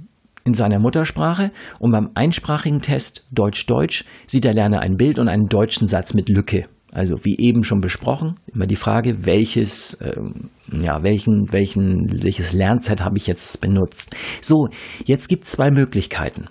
in 0.44 0.54
seiner 0.54 0.78
Muttersprache 0.78 1.50
und 1.78 1.92
beim 1.92 2.10
einsprachigen 2.14 2.80
Test 2.80 3.24
Deutsch-Deutsch 3.32 4.04
sieht 4.26 4.44
der 4.44 4.54
Lerner 4.54 4.80
ein 4.80 4.96
Bild 4.96 5.18
und 5.18 5.28
einen 5.28 5.48
deutschen 5.48 5.88
Satz 5.88 6.14
mit 6.14 6.28
Lücke. 6.28 6.66
Also 6.92 7.24
wie 7.24 7.36
eben 7.38 7.62
schon 7.62 7.80
besprochen, 7.80 8.36
immer 8.54 8.66
die 8.66 8.76
Frage, 8.76 9.26
welches, 9.26 10.00
ähm, 10.00 10.50
ja, 10.72 11.02
welchen, 11.02 11.52
welchen, 11.52 12.22
welches 12.22 12.52
Lernzeit 12.52 13.02
habe 13.02 13.18
ich 13.18 13.26
jetzt 13.26 13.60
benutzt. 13.60 14.16
So, 14.40 14.68
jetzt 15.04 15.28
gibt 15.28 15.44
es 15.44 15.50
zwei 15.50 15.70
Möglichkeiten. 15.70 16.46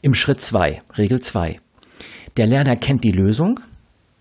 Im 0.00 0.14
Schritt 0.14 0.40
2, 0.40 0.80
Regel 0.96 1.20
2. 1.20 1.58
Der 2.36 2.46
Lerner 2.46 2.76
kennt 2.76 3.04
die 3.04 3.12
Lösung, 3.12 3.60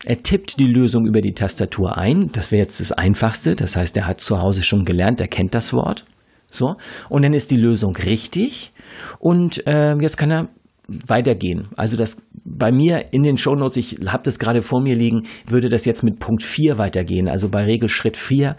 er 0.05 0.21
tippt 0.21 0.59
die 0.59 0.67
Lösung 0.67 1.05
über 1.05 1.21
die 1.21 1.33
Tastatur 1.33 1.97
ein. 1.97 2.27
Das 2.33 2.51
wäre 2.51 2.61
jetzt 2.61 2.79
das 2.79 2.91
Einfachste. 2.91 3.53
Das 3.53 3.75
heißt, 3.75 3.95
er 3.97 4.07
hat 4.07 4.19
zu 4.19 4.39
Hause 4.39 4.63
schon 4.63 4.83
gelernt, 4.83 5.21
er 5.21 5.27
kennt 5.27 5.53
das 5.55 5.73
Wort. 5.73 6.05
So. 6.51 6.75
Und 7.09 7.23
dann 7.23 7.33
ist 7.33 7.51
die 7.51 7.57
Lösung 7.57 7.95
richtig. 7.95 8.71
Und 9.19 9.65
äh, 9.65 9.95
jetzt 9.99 10.17
kann 10.17 10.31
er 10.31 10.49
weitergehen. 10.87 11.69
Also 11.75 11.95
das 11.97 12.27
bei 12.43 12.71
mir 12.71 13.13
in 13.13 13.23
den 13.23 13.37
Shownotes, 13.37 13.77
ich 13.77 13.99
habe 14.05 14.23
das 14.23 14.37
gerade 14.37 14.61
vor 14.61 14.81
mir 14.81 14.95
liegen, 14.95 15.23
würde 15.47 15.69
das 15.69 15.85
jetzt 15.85 16.03
mit 16.03 16.19
Punkt 16.19 16.43
4 16.43 16.77
weitergehen. 16.77 17.29
Also 17.29 17.49
bei 17.49 17.63
Regelschritt 17.63 18.17
4. 18.17 18.57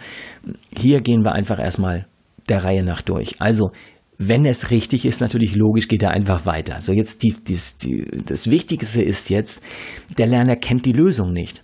Hier 0.77 1.01
gehen 1.01 1.23
wir 1.23 1.33
einfach 1.33 1.59
erstmal 1.59 2.07
der 2.49 2.65
Reihe 2.65 2.85
nach 2.85 3.03
durch. 3.03 3.41
Also 3.41 3.71
wenn 4.19 4.45
es 4.47 4.71
richtig 4.71 5.07
ist, 5.07 5.21
natürlich 5.21 5.55
logisch, 5.55 5.89
geht 5.89 6.03
er 6.03 6.11
einfach 6.11 6.47
weiter. 6.47 6.81
So 6.81 6.93
jetzt 6.93 7.23
die, 7.23 7.35
die, 7.47 7.59
die, 7.83 8.23
das 8.25 8.49
Wichtigste 8.49 9.03
ist 9.03 9.31
jetzt, 9.31 9.63
der 10.19 10.27
Lerner 10.27 10.57
kennt 10.57 10.87
die 10.87 10.93
Lösung 10.93 11.33
nicht. 11.33 11.63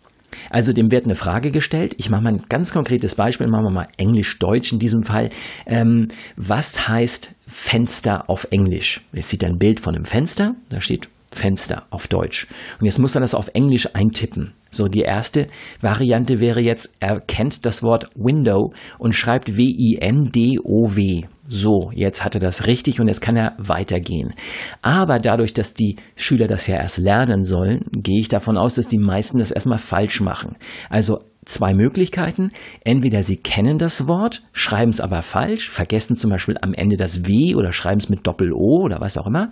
Also 0.49 0.73
dem 0.73 0.90
wird 0.90 1.04
eine 1.04 1.14
Frage 1.14 1.50
gestellt. 1.50 1.95
Ich 1.99 2.09
mache 2.09 2.23
mal 2.23 2.33
ein 2.33 2.45
ganz 2.49 2.73
konkretes 2.73 3.14
Beispiel, 3.14 3.49
machen 3.49 3.64
wir 3.64 3.73
mal 3.73 3.88
Englisch-Deutsch 3.97 4.73
in 4.73 4.78
diesem 4.78 5.02
Fall. 5.02 5.30
Ähm, 5.66 6.09
was 6.37 6.88
heißt 6.88 7.35
Fenster 7.47 8.28
auf 8.30 8.47
Englisch? 8.50 9.00
Jetzt 9.12 9.30
sieht 9.30 9.45
ein 9.45 9.59
Bild 9.59 9.80
von 9.80 9.95
einem 9.95 10.04
Fenster, 10.04 10.54
da 10.69 10.80
steht 10.80 11.09
Fenster 11.32 11.87
auf 11.90 12.08
Deutsch. 12.08 12.46
Und 12.80 12.87
jetzt 12.87 12.99
muss 12.99 13.14
er 13.14 13.20
das 13.20 13.34
auf 13.34 13.50
Englisch 13.54 13.94
eintippen. 13.94 14.52
So, 14.70 14.87
die 14.87 15.02
erste 15.02 15.49
Variante 15.80 16.38
wäre 16.38 16.60
jetzt, 16.60 16.94
er 17.00 17.20
kennt 17.20 17.66
das 17.66 17.82
Wort 17.82 18.08
Window 18.14 18.72
und 18.99 19.14
schreibt 19.14 19.56
W-I-N-D-O-W. 19.56 21.22
So, 21.49 21.90
jetzt 21.92 22.25
hat 22.25 22.37
er 22.37 22.40
das 22.40 22.68
richtig 22.68 23.00
und 23.00 23.08
jetzt 23.08 23.20
kann 23.20 23.37
er 23.37 23.54
weitergehen. 23.58 24.34
Aber 24.82 25.18
dadurch, 25.18 25.52
dass 25.52 25.75
die 25.75 25.96
Schüler 26.14 26.46
das 26.46 26.68
ja 26.68 26.76
erst 26.76 26.99
lernen 26.99 27.44
sollen, 27.44 27.80
gehe 27.92 28.20
ich 28.20 28.28
davon 28.28 28.56
aus, 28.56 28.76
dass 28.76 28.87
die 28.87 28.99
meisten 28.99 29.38
das 29.38 29.50
erstmal 29.50 29.78
falsch 29.78 30.20
machen. 30.20 30.56
Also 30.88 31.25
zwei 31.44 31.75
Möglichkeiten. 31.75 32.52
Entweder 32.85 33.23
sie 33.23 33.37
kennen 33.37 33.78
das 33.78 34.06
Wort, 34.06 34.42
schreiben 34.52 34.90
es 34.90 35.00
aber 35.00 35.23
falsch, 35.23 35.68
vergessen 35.70 36.16
zum 36.16 36.30
Beispiel 36.30 36.56
am 36.61 36.75
Ende 36.75 36.97
das 36.97 37.26
W 37.26 37.54
oder 37.54 37.73
schreiben 37.73 38.00
es 38.00 38.09
mit 38.09 38.26
Doppel-O 38.26 38.85
oder 38.85 39.00
was 39.00 39.18
auch 39.18 39.26
immer. 39.26 39.50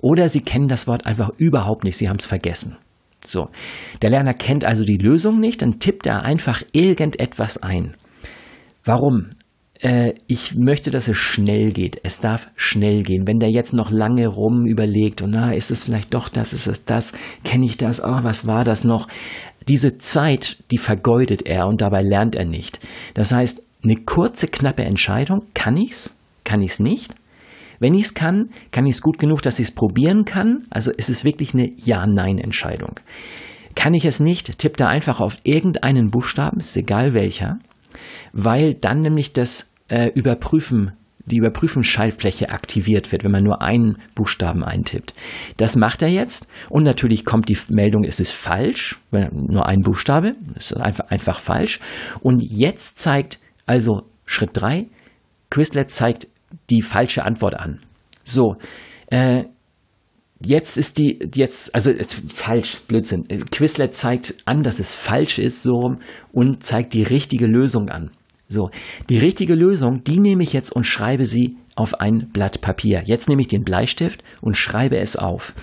Oder 0.00 0.28
sie 0.28 0.42
kennen 0.42 0.68
das 0.68 0.86
Wort 0.86 1.06
einfach 1.06 1.30
überhaupt 1.38 1.84
nicht, 1.84 1.96
sie 1.96 2.08
haben 2.08 2.18
es 2.18 2.26
vergessen. 2.26 2.76
So. 3.26 3.48
Der 4.02 4.10
Lerner 4.10 4.34
kennt 4.34 4.64
also 4.64 4.84
die 4.84 4.98
Lösung 4.98 5.40
nicht, 5.40 5.62
dann 5.62 5.78
tippt 5.78 6.06
er 6.06 6.22
einfach 6.22 6.62
irgendetwas 6.72 7.62
ein. 7.62 7.96
Warum? 8.84 9.28
Äh, 9.80 10.14
ich 10.26 10.56
möchte, 10.56 10.90
dass 10.90 11.08
es 11.08 11.16
schnell 11.16 11.72
geht. 11.72 12.00
Es 12.02 12.20
darf 12.20 12.48
schnell 12.56 13.02
gehen. 13.02 13.26
Wenn 13.26 13.38
der 13.38 13.50
jetzt 13.50 13.72
noch 13.72 13.90
lange 13.90 14.26
rum 14.26 14.66
überlegt 14.66 15.22
und 15.22 15.30
na, 15.30 15.52
ist 15.52 15.70
es 15.70 15.84
vielleicht 15.84 16.12
doch 16.14 16.28
das, 16.28 16.52
ist 16.52 16.66
es 16.66 16.84
das, 16.84 17.12
kenne 17.44 17.66
ich 17.66 17.76
das, 17.76 18.02
oh, 18.02 18.20
was 18.22 18.46
war 18.46 18.64
das 18.64 18.84
noch? 18.84 19.08
Diese 19.68 19.98
Zeit, 19.98 20.62
die 20.70 20.78
vergeudet 20.78 21.42
er 21.46 21.66
und 21.66 21.80
dabei 21.80 22.02
lernt 22.02 22.34
er 22.34 22.44
nicht. 22.44 22.80
Das 23.14 23.32
heißt, 23.32 23.62
eine 23.82 23.96
kurze, 23.96 24.46
knappe 24.46 24.84
Entscheidung, 24.84 25.46
kann 25.54 25.76
ich's? 25.76 26.16
Kann 26.44 26.62
ich's 26.62 26.80
nicht? 26.80 27.14
Wenn 27.78 27.94
ich 27.94 28.04
es 28.04 28.14
kann, 28.14 28.50
kann 28.72 28.86
ich 28.86 28.96
es 28.96 29.02
gut 29.02 29.18
genug, 29.18 29.42
dass 29.42 29.58
ich 29.58 29.68
es 29.68 29.74
probieren 29.74 30.24
kann. 30.24 30.66
Also 30.70 30.92
es 30.96 31.08
ist 31.08 31.24
wirklich 31.24 31.54
eine 31.54 31.72
Ja-Nein-Entscheidung. 31.76 33.00
Kann 33.74 33.94
ich 33.94 34.04
es 34.04 34.20
nicht, 34.20 34.58
tippt 34.58 34.80
er 34.80 34.88
einfach 34.88 35.20
auf 35.20 35.38
irgendeinen 35.44 36.10
Buchstaben, 36.10 36.58
ist 36.58 36.76
egal 36.76 37.14
welcher, 37.14 37.58
weil 38.32 38.74
dann 38.74 39.00
nämlich 39.00 39.32
das 39.32 39.72
äh, 39.88 40.08
Überprüfen 40.08 40.92
die 41.30 41.38
Überprüfungsschaltfläche 41.38 42.50
aktiviert 42.50 43.12
wird, 43.12 43.24
wenn 43.24 43.30
man 43.30 43.44
nur 43.44 43.62
einen 43.62 43.98
Buchstaben 44.14 44.62
eintippt. 44.62 45.12
Das 45.56 45.76
macht 45.76 46.02
er 46.02 46.08
jetzt 46.08 46.46
und 46.68 46.84
natürlich 46.84 47.24
kommt 47.24 47.48
die 47.48 47.58
Meldung, 47.68 48.04
es 48.04 48.20
ist 48.20 48.32
falsch, 48.32 48.98
nur 49.10 49.66
ein 49.66 49.80
Buchstabe, 49.80 50.34
es 50.56 50.72
ist 50.72 50.80
einfach, 50.80 51.08
einfach 51.08 51.40
falsch. 51.40 51.80
Und 52.20 52.42
jetzt 52.42 52.98
zeigt 52.98 53.38
also 53.66 54.02
Schritt 54.26 54.50
3, 54.54 54.86
Quizlet 55.50 55.90
zeigt 55.90 56.28
die 56.70 56.82
falsche 56.82 57.24
Antwort 57.24 57.56
an. 57.56 57.78
So, 58.24 58.56
äh, 59.06 59.44
jetzt 60.44 60.76
ist 60.76 60.98
die, 60.98 61.18
jetzt, 61.34 61.74
also 61.74 61.92
falsch, 62.28 62.80
Blödsinn. 62.86 63.24
Quizlet 63.50 63.94
zeigt 63.94 64.36
an, 64.44 64.62
dass 64.62 64.78
es 64.78 64.94
falsch 64.94 65.38
ist, 65.38 65.62
so 65.62 65.96
und 66.32 66.62
zeigt 66.64 66.94
die 66.94 67.02
richtige 67.02 67.46
Lösung 67.46 67.88
an. 67.88 68.10
So, 68.52 68.68
die 69.08 69.18
richtige 69.18 69.54
Lösung, 69.54 70.02
die 70.02 70.18
nehme 70.18 70.42
ich 70.42 70.52
jetzt 70.52 70.72
und 70.72 70.82
schreibe 70.82 71.24
sie 71.24 71.56
auf 71.76 72.00
ein 72.00 72.30
Blatt 72.32 72.60
Papier. 72.60 73.00
Jetzt 73.04 73.28
nehme 73.28 73.42
ich 73.42 73.46
den 73.46 73.62
Bleistift 73.62 74.24
und 74.40 74.56
schreibe 74.56 74.98
es 74.98 75.14
auf. 75.14 75.54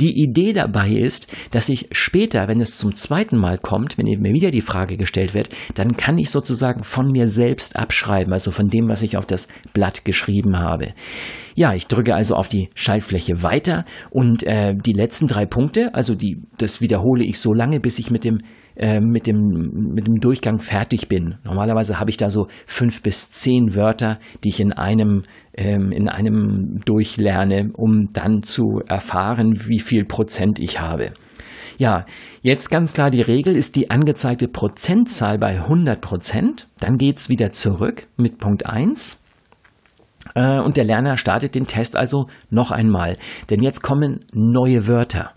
Die 0.00 0.22
Idee 0.22 0.54
dabei 0.54 0.88
ist, 0.88 1.28
dass 1.50 1.68
ich 1.68 1.88
später, 1.92 2.48
wenn 2.48 2.62
es 2.62 2.78
zum 2.78 2.96
zweiten 2.96 3.36
Mal 3.36 3.58
kommt, 3.58 3.98
wenn 3.98 4.06
mir 4.06 4.32
wieder 4.32 4.50
die 4.50 4.62
Frage 4.62 4.96
gestellt 4.96 5.34
wird, 5.34 5.50
dann 5.74 5.98
kann 5.98 6.16
ich 6.16 6.30
sozusagen 6.30 6.82
von 6.82 7.12
mir 7.12 7.28
selbst 7.28 7.76
abschreiben, 7.76 8.32
also 8.32 8.52
von 8.52 8.68
dem, 8.68 8.88
was 8.88 9.02
ich 9.02 9.18
auf 9.18 9.26
das 9.26 9.46
Blatt 9.74 10.06
geschrieben 10.06 10.58
habe. 10.58 10.94
Ja, 11.56 11.74
ich 11.74 11.88
drücke 11.88 12.14
also 12.14 12.36
auf 12.36 12.48
die 12.48 12.70
Schaltfläche 12.74 13.42
weiter 13.42 13.84
und 14.08 14.44
äh, 14.44 14.74
die 14.74 14.94
letzten 14.94 15.26
drei 15.26 15.44
Punkte, 15.44 15.94
also 15.94 16.14
die, 16.14 16.40
das 16.56 16.80
wiederhole 16.80 17.22
ich 17.22 17.38
so 17.38 17.52
lange, 17.52 17.80
bis 17.80 17.98
ich 17.98 18.10
mit 18.10 18.24
dem 18.24 18.38
äh, 18.80 18.98
mit, 18.98 19.26
dem, 19.26 19.92
mit 19.92 20.06
dem 20.06 20.20
Durchgang 20.20 20.58
fertig 20.58 21.06
bin. 21.06 21.34
Normalerweise 21.44 22.00
habe 22.00 22.08
ich 22.08 22.16
da 22.16 22.30
so 22.30 22.48
fünf 22.66 23.02
bis 23.02 23.30
zehn 23.30 23.74
Wörter, 23.74 24.18
die 24.42 24.48
ich 24.48 24.58
in 24.58 24.72
einem, 24.72 25.20
ähm, 25.52 25.92
in 25.92 26.08
einem 26.08 26.80
durchlerne, 26.86 27.72
um 27.74 28.08
dann 28.14 28.42
zu 28.42 28.80
erfahren, 28.88 29.68
wie 29.68 29.80
viel 29.80 30.06
Prozent 30.06 30.58
ich 30.58 30.80
habe. 30.80 31.12
Ja, 31.76 32.06
jetzt 32.40 32.70
ganz 32.70 32.94
klar, 32.94 33.10
die 33.10 33.20
Regel 33.20 33.54
ist 33.54 33.76
die 33.76 33.90
angezeigte 33.90 34.48
Prozentzahl 34.48 35.36
bei 35.36 35.60
100 35.60 36.00
Prozent. 36.00 36.66
Dann 36.78 36.96
geht's 36.96 37.28
wieder 37.28 37.52
zurück 37.52 38.06
mit 38.16 38.38
Punkt 38.38 38.64
1. 38.64 39.22
Äh, 40.34 40.58
und 40.58 40.78
der 40.78 40.84
Lerner 40.84 41.18
startet 41.18 41.54
den 41.54 41.66
Test 41.66 41.96
also 41.96 42.28
noch 42.48 42.70
einmal. 42.70 43.18
Denn 43.50 43.62
jetzt 43.62 43.82
kommen 43.82 44.20
neue 44.32 44.86
Wörter. 44.86 45.32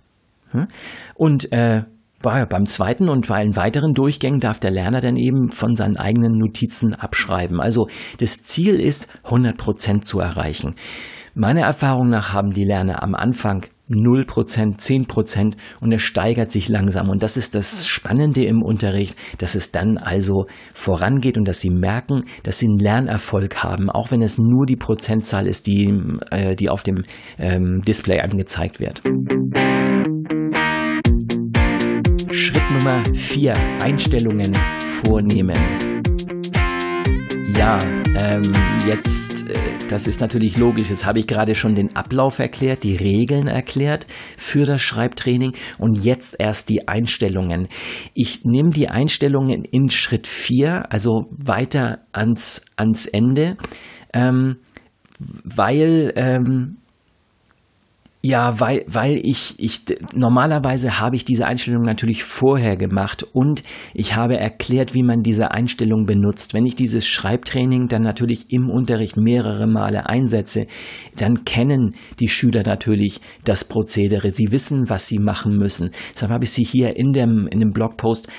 Hm? 0.51 0.67
Und 1.15 1.51
äh, 1.51 1.83
beim 2.23 2.65
zweiten 2.65 3.09
und 3.09 3.27
bei 3.27 3.35
allen 3.35 3.55
weiteren 3.55 3.93
Durchgängen 3.93 4.39
darf 4.39 4.59
der 4.59 4.71
Lerner 4.71 5.01
dann 5.01 5.17
eben 5.17 5.49
von 5.49 5.75
seinen 5.75 5.97
eigenen 5.97 6.37
Notizen 6.37 6.95
abschreiben. 6.95 7.59
Also 7.59 7.87
das 8.19 8.43
Ziel 8.43 8.79
ist, 8.79 9.07
100 9.25 9.57
Prozent 9.57 10.07
zu 10.07 10.19
erreichen. 10.19 10.75
Meiner 11.35 11.61
Erfahrung 11.61 12.09
nach 12.09 12.33
haben 12.33 12.53
die 12.53 12.63
Lerner 12.63 13.03
am 13.03 13.15
Anfang 13.15 13.65
0%, 13.89 14.79
10% 14.79 15.55
und 15.81 15.91
es 15.91 16.01
steigert 16.01 16.51
sich 16.51 16.69
langsam. 16.69 17.09
Und 17.09 17.21
das 17.21 17.37
ist 17.37 17.55
das 17.55 17.85
Spannende 17.87 18.45
im 18.45 18.61
Unterricht, 18.61 19.17
dass 19.39 19.55
es 19.55 19.71
dann 19.71 19.97
also 19.97 20.45
vorangeht 20.73 21.37
und 21.37 21.47
dass 21.47 21.59
sie 21.59 21.69
merken, 21.69 22.23
dass 22.43 22.59
sie 22.59 22.67
einen 22.67 22.79
Lernerfolg 22.79 23.63
haben, 23.63 23.89
auch 23.89 24.11
wenn 24.11 24.21
es 24.21 24.37
nur 24.37 24.65
die 24.65 24.77
Prozentzahl 24.77 25.47
ist, 25.47 25.67
die, 25.67 25.93
äh, 26.31 26.55
die 26.55 26.69
auf 26.69 26.83
dem 26.83 27.03
ähm, 27.37 27.81
Display 27.81 28.21
angezeigt 28.21 28.79
wird. 28.79 29.01
Schritt 32.53 32.69
Nummer 32.69 33.03
4, 33.15 33.55
Einstellungen 33.81 34.53
vornehmen. 35.03 35.57
Ja, 37.57 37.79
ähm, 38.19 38.43
jetzt, 38.85 39.49
äh, 39.49 39.87
das 39.89 40.05
ist 40.05 40.21
natürlich 40.21 40.55
logisch. 40.55 40.91
Jetzt 40.91 41.03
habe 41.03 41.17
ich 41.17 41.25
gerade 41.25 41.55
schon 41.55 41.73
den 41.73 41.95
Ablauf 41.95 42.37
erklärt, 42.37 42.83
die 42.83 42.95
Regeln 42.95 43.47
erklärt 43.47 44.05
für 44.37 44.65
das 44.65 44.83
Schreibtraining 44.83 45.53
und 45.79 46.05
jetzt 46.05 46.35
erst 46.37 46.69
die 46.69 46.87
Einstellungen. 46.87 47.69
Ich 48.13 48.45
nehme 48.45 48.69
die 48.69 48.87
Einstellungen 48.87 49.65
in 49.65 49.89
Schritt 49.89 50.27
4, 50.27 50.91
also 50.93 51.25
weiter 51.31 52.05
ans, 52.11 52.63
ans 52.75 53.07
Ende, 53.07 53.57
ähm, 54.13 54.57
weil 55.19 56.13
ähm, 56.15 56.77
ja, 58.25 58.57
weil, 58.61 58.85
weil 58.87 59.19
ich, 59.21 59.55
ich, 59.57 59.81
normalerweise 60.15 61.01
habe 61.01 61.17
ich 61.17 61.25
diese 61.25 61.45
Einstellung 61.45 61.83
natürlich 61.83 62.23
vorher 62.23 62.77
gemacht 62.77 63.23
und 63.33 63.63
ich 63.93 64.15
habe 64.15 64.37
erklärt, 64.37 64.93
wie 64.93 65.03
man 65.03 65.23
diese 65.23 65.51
Einstellung 65.51 66.05
benutzt. 66.05 66.53
Wenn 66.53 66.65
ich 66.65 66.75
dieses 66.75 67.05
Schreibtraining 67.05 67.89
dann 67.89 68.01
natürlich 68.01 68.45
im 68.47 68.69
Unterricht 68.69 69.17
mehrere 69.17 69.67
Male 69.67 70.07
einsetze, 70.07 70.67
dann 71.17 71.43
kennen 71.43 71.95
die 72.21 72.29
Schüler 72.29 72.63
natürlich 72.65 73.19
das 73.43 73.65
Prozedere. 73.67 74.31
Sie 74.31 74.51
wissen, 74.51 74.89
was 74.89 75.05
sie 75.05 75.19
machen 75.19 75.57
müssen. 75.57 75.91
Deshalb 76.13 76.31
habe 76.31 76.45
ich 76.45 76.51
sie 76.51 76.63
hier 76.63 76.95
in 76.95 77.11
dem, 77.11 77.47
in 77.47 77.59
dem 77.59 77.71
Blogpost 77.71 78.29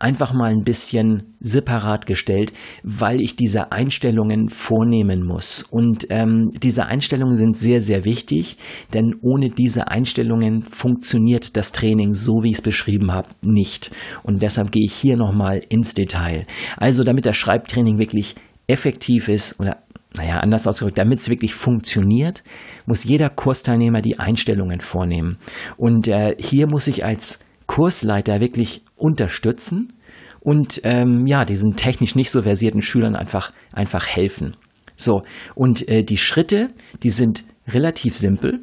einfach 0.00 0.32
mal 0.32 0.50
ein 0.50 0.64
bisschen 0.64 1.34
separat 1.40 2.06
gestellt, 2.06 2.52
weil 2.82 3.20
ich 3.20 3.36
diese 3.36 3.70
Einstellungen 3.70 4.48
vornehmen 4.48 5.24
muss. 5.24 5.62
Und 5.62 6.06
ähm, 6.10 6.50
diese 6.62 6.86
Einstellungen 6.86 7.36
sind 7.36 7.56
sehr, 7.56 7.82
sehr 7.82 8.04
wichtig, 8.04 8.56
denn 8.94 9.14
ohne 9.20 9.50
diese 9.50 9.88
Einstellungen 9.88 10.62
funktioniert 10.62 11.56
das 11.56 11.72
Training 11.72 12.14
so, 12.14 12.42
wie 12.42 12.50
ich 12.50 12.56
es 12.56 12.62
beschrieben 12.62 13.12
habe, 13.12 13.28
nicht. 13.42 13.90
Und 14.22 14.42
deshalb 14.42 14.72
gehe 14.72 14.84
ich 14.84 14.94
hier 14.94 15.16
nochmal 15.16 15.60
ins 15.68 15.94
Detail. 15.94 16.46
Also 16.78 17.04
damit 17.04 17.26
das 17.26 17.36
Schreibtraining 17.36 17.98
wirklich 17.98 18.34
effektiv 18.66 19.28
ist 19.28 19.60
oder 19.60 19.78
naja, 20.16 20.38
anders 20.38 20.66
ausgedrückt, 20.66 20.98
damit 20.98 21.20
es 21.20 21.30
wirklich 21.30 21.54
funktioniert, 21.54 22.42
muss 22.84 23.04
jeder 23.04 23.30
Kursteilnehmer 23.30 24.00
die 24.00 24.18
Einstellungen 24.18 24.80
vornehmen. 24.80 25.38
Und 25.76 26.08
äh, 26.08 26.34
hier 26.38 26.66
muss 26.66 26.88
ich 26.88 27.04
als 27.04 27.38
Kursleiter 27.66 28.40
wirklich 28.40 28.82
unterstützen 29.00 29.92
und 30.40 30.80
ähm, 30.84 31.26
ja, 31.26 31.44
diesen 31.44 31.76
technisch 31.76 32.14
nicht 32.14 32.30
so 32.30 32.42
versierten 32.42 32.82
Schülern 32.82 33.16
einfach, 33.16 33.52
einfach 33.72 34.06
helfen. 34.06 34.56
So, 34.96 35.22
und 35.54 35.88
äh, 35.88 36.02
die 36.02 36.18
Schritte, 36.18 36.70
die 37.02 37.10
sind 37.10 37.44
relativ 37.68 38.16
simpel. 38.16 38.60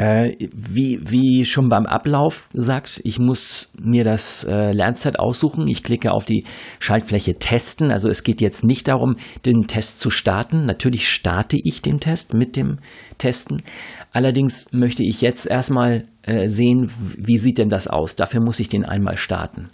Äh, 0.00 0.48
wie, 0.54 0.98
wie 1.02 1.44
schon 1.44 1.68
beim 1.68 1.84
Ablauf 1.84 2.48
gesagt, 2.54 3.02
ich 3.04 3.18
muss 3.18 3.70
mir 3.78 4.02
das 4.02 4.44
äh, 4.44 4.72
Lernzeit 4.72 5.18
aussuchen. 5.18 5.68
Ich 5.68 5.82
klicke 5.82 6.12
auf 6.12 6.24
die 6.24 6.44
Schaltfläche 6.78 7.34
Testen. 7.34 7.90
Also 7.90 8.08
es 8.08 8.22
geht 8.22 8.40
jetzt 8.40 8.64
nicht 8.64 8.88
darum, 8.88 9.16
den 9.44 9.66
Test 9.66 10.00
zu 10.00 10.08
starten. 10.08 10.64
Natürlich 10.64 11.06
starte 11.06 11.58
ich 11.62 11.82
den 11.82 12.00
Test 12.00 12.32
mit 12.32 12.56
dem 12.56 12.78
Testen. 13.18 13.62
Allerdings 14.10 14.72
möchte 14.72 15.04
ich 15.04 15.20
jetzt 15.20 15.44
erstmal 15.46 16.04
äh, 16.22 16.48
sehen, 16.48 16.90
wie 17.18 17.36
sieht 17.36 17.58
denn 17.58 17.68
das 17.68 17.86
aus. 17.86 18.16
Dafür 18.16 18.40
muss 18.40 18.58
ich 18.58 18.70
den 18.70 18.86
einmal 18.86 19.18
starten. 19.18 19.68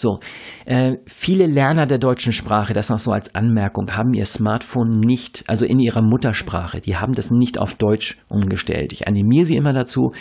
So, 0.00 0.20
äh, 0.64 0.96
viele 1.06 1.46
Lerner 1.46 1.86
der 1.86 1.98
deutschen 1.98 2.32
Sprache, 2.32 2.72
das 2.72 2.88
noch 2.88 2.98
so 2.98 3.10
als 3.12 3.34
Anmerkung, 3.34 3.90
haben 3.96 4.14
ihr 4.14 4.26
Smartphone 4.26 4.90
nicht, 4.90 5.44
also 5.48 5.64
in 5.64 5.80
ihrer 5.80 6.02
Muttersprache, 6.02 6.80
die 6.80 6.96
haben 6.96 7.14
das 7.14 7.30
nicht 7.30 7.58
auf 7.58 7.74
Deutsch 7.74 8.18
umgestellt. 8.30 8.92
Ich 8.92 9.08
animiere 9.08 9.44
sie 9.44 9.56
immer 9.56 9.72
dazu, 9.72 10.12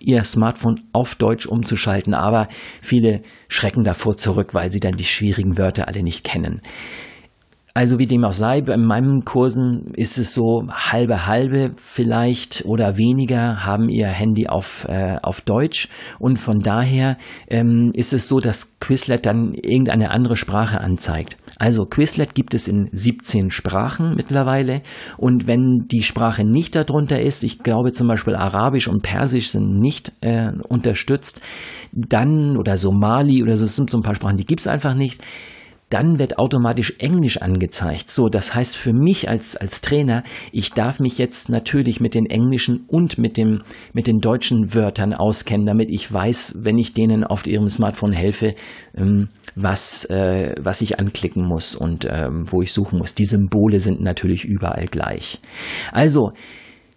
ihr 0.00 0.24
Smartphone 0.24 0.84
auf 0.92 1.16
Deutsch 1.16 1.46
umzuschalten, 1.46 2.14
aber 2.14 2.48
viele 2.80 3.22
schrecken 3.48 3.84
davor 3.84 4.16
zurück, 4.16 4.54
weil 4.54 4.70
sie 4.70 4.80
dann 4.80 4.96
die 4.96 5.04
schwierigen 5.04 5.58
Wörter 5.58 5.88
alle 5.88 6.02
nicht 6.02 6.24
kennen. 6.24 6.60
Also 7.76 7.98
wie 7.98 8.06
dem 8.06 8.22
auch 8.22 8.34
sei, 8.34 8.60
bei 8.60 8.76
meinen 8.76 9.24
Kursen 9.24 9.86
ist 9.96 10.16
es 10.16 10.32
so 10.32 10.62
halbe 10.70 11.26
halbe 11.26 11.72
vielleicht 11.74 12.64
oder 12.66 12.96
weniger 12.96 13.66
haben 13.66 13.88
ihr 13.88 14.06
Handy 14.06 14.46
auf, 14.46 14.86
äh, 14.88 15.16
auf 15.20 15.40
Deutsch. 15.40 15.88
Und 16.20 16.38
von 16.38 16.60
daher 16.60 17.16
ähm, 17.48 17.90
ist 17.92 18.12
es 18.12 18.28
so, 18.28 18.38
dass 18.38 18.78
Quizlet 18.78 19.26
dann 19.26 19.54
irgendeine 19.54 20.12
andere 20.12 20.36
Sprache 20.36 20.80
anzeigt. 20.80 21.36
Also 21.58 21.84
Quizlet 21.84 22.36
gibt 22.36 22.54
es 22.54 22.68
in 22.68 22.90
17 22.92 23.50
Sprachen 23.50 24.14
mittlerweile. 24.14 24.82
Und 25.18 25.48
wenn 25.48 25.86
die 25.90 26.04
Sprache 26.04 26.44
nicht 26.44 26.76
darunter 26.76 27.20
ist, 27.20 27.42
ich 27.42 27.64
glaube 27.64 27.90
zum 27.90 28.06
Beispiel 28.06 28.36
Arabisch 28.36 28.86
und 28.86 29.02
Persisch 29.02 29.50
sind 29.50 29.80
nicht 29.80 30.12
äh, 30.20 30.52
unterstützt, 30.68 31.40
dann 31.90 32.56
oder 32.56 32.76
Somali 32.76 33.42
oder 33.42 33.56
so 33.56 33.66
sind 33.66 33.90
so 33.90 33.98
ein 33.98 34.02
paar 34.04 34.14
Sprachen, 34.14 34.36
die 34.36 34.46
gibt 34.46 34.60
es 34.60 34.68
einfach 34.68 34.94
nicht 34.94 35.24
dann 35.94 36.18
wird 36.18 36.38
automatisch 36.38 36.94
Englisch 36.98 37.40
angezeigt. 37.40 38.10
So, 38.10 38.28
das 38.28 38.52
heißt 38.52 38.76
für 38.76 38.92
mich 38.92 39.28
als, 39.28 39.56
als 39.56 39.80
Trainer, 39.80 40.24
ich 40.50 40.72
darf 40.72 40.98
mich 40.98 41.18
jetzt 41.18 41.50
natürlich 41.50 42.00
mit 42.00 42.16
den 42.16 42.26
englischen 42.26 42.84
und 42.88 43.16
mit, 43.16 43.36
dem, 43.36 43.62
mit 43.92 44.08
den 44.08 44.18
deutschen 44.18 44.74
Wörtern 44.74 45.14
auskennen, 45.14 45.66
damit 45.66 45.90
ich 45.90 46.12
weiß, 46.12 46.56
wenn 46.62 46.78
ich 46.78 46.94
denen 46.94 47.22
auf 47.22 47.46
ihrem 47.46 47.68
Smartphone 47.68 48.10
helfe, 48.10 48.56
ähm, 48.96 49.28
was, 49.54 50.04
äh, 50.06 50.56
was 50.60 50.82
ich 50.82 50.98
anklicken 50.98 51.46
muss 51.46 51.76
und 51.76 52.08
ähm, 52.10 52.46
wo 52.50 52.60
ich 52.60 52.72
suchen 52.72 52.98
muss. 52.98 53.14
Die 53.14 53.24
Symbole 53.24 53.78
sind 53.78 54.00
natürlich 54.00 54.44
überall 54.44 54.86
gleich. 54.86 55.38
Also, 55.92 56.32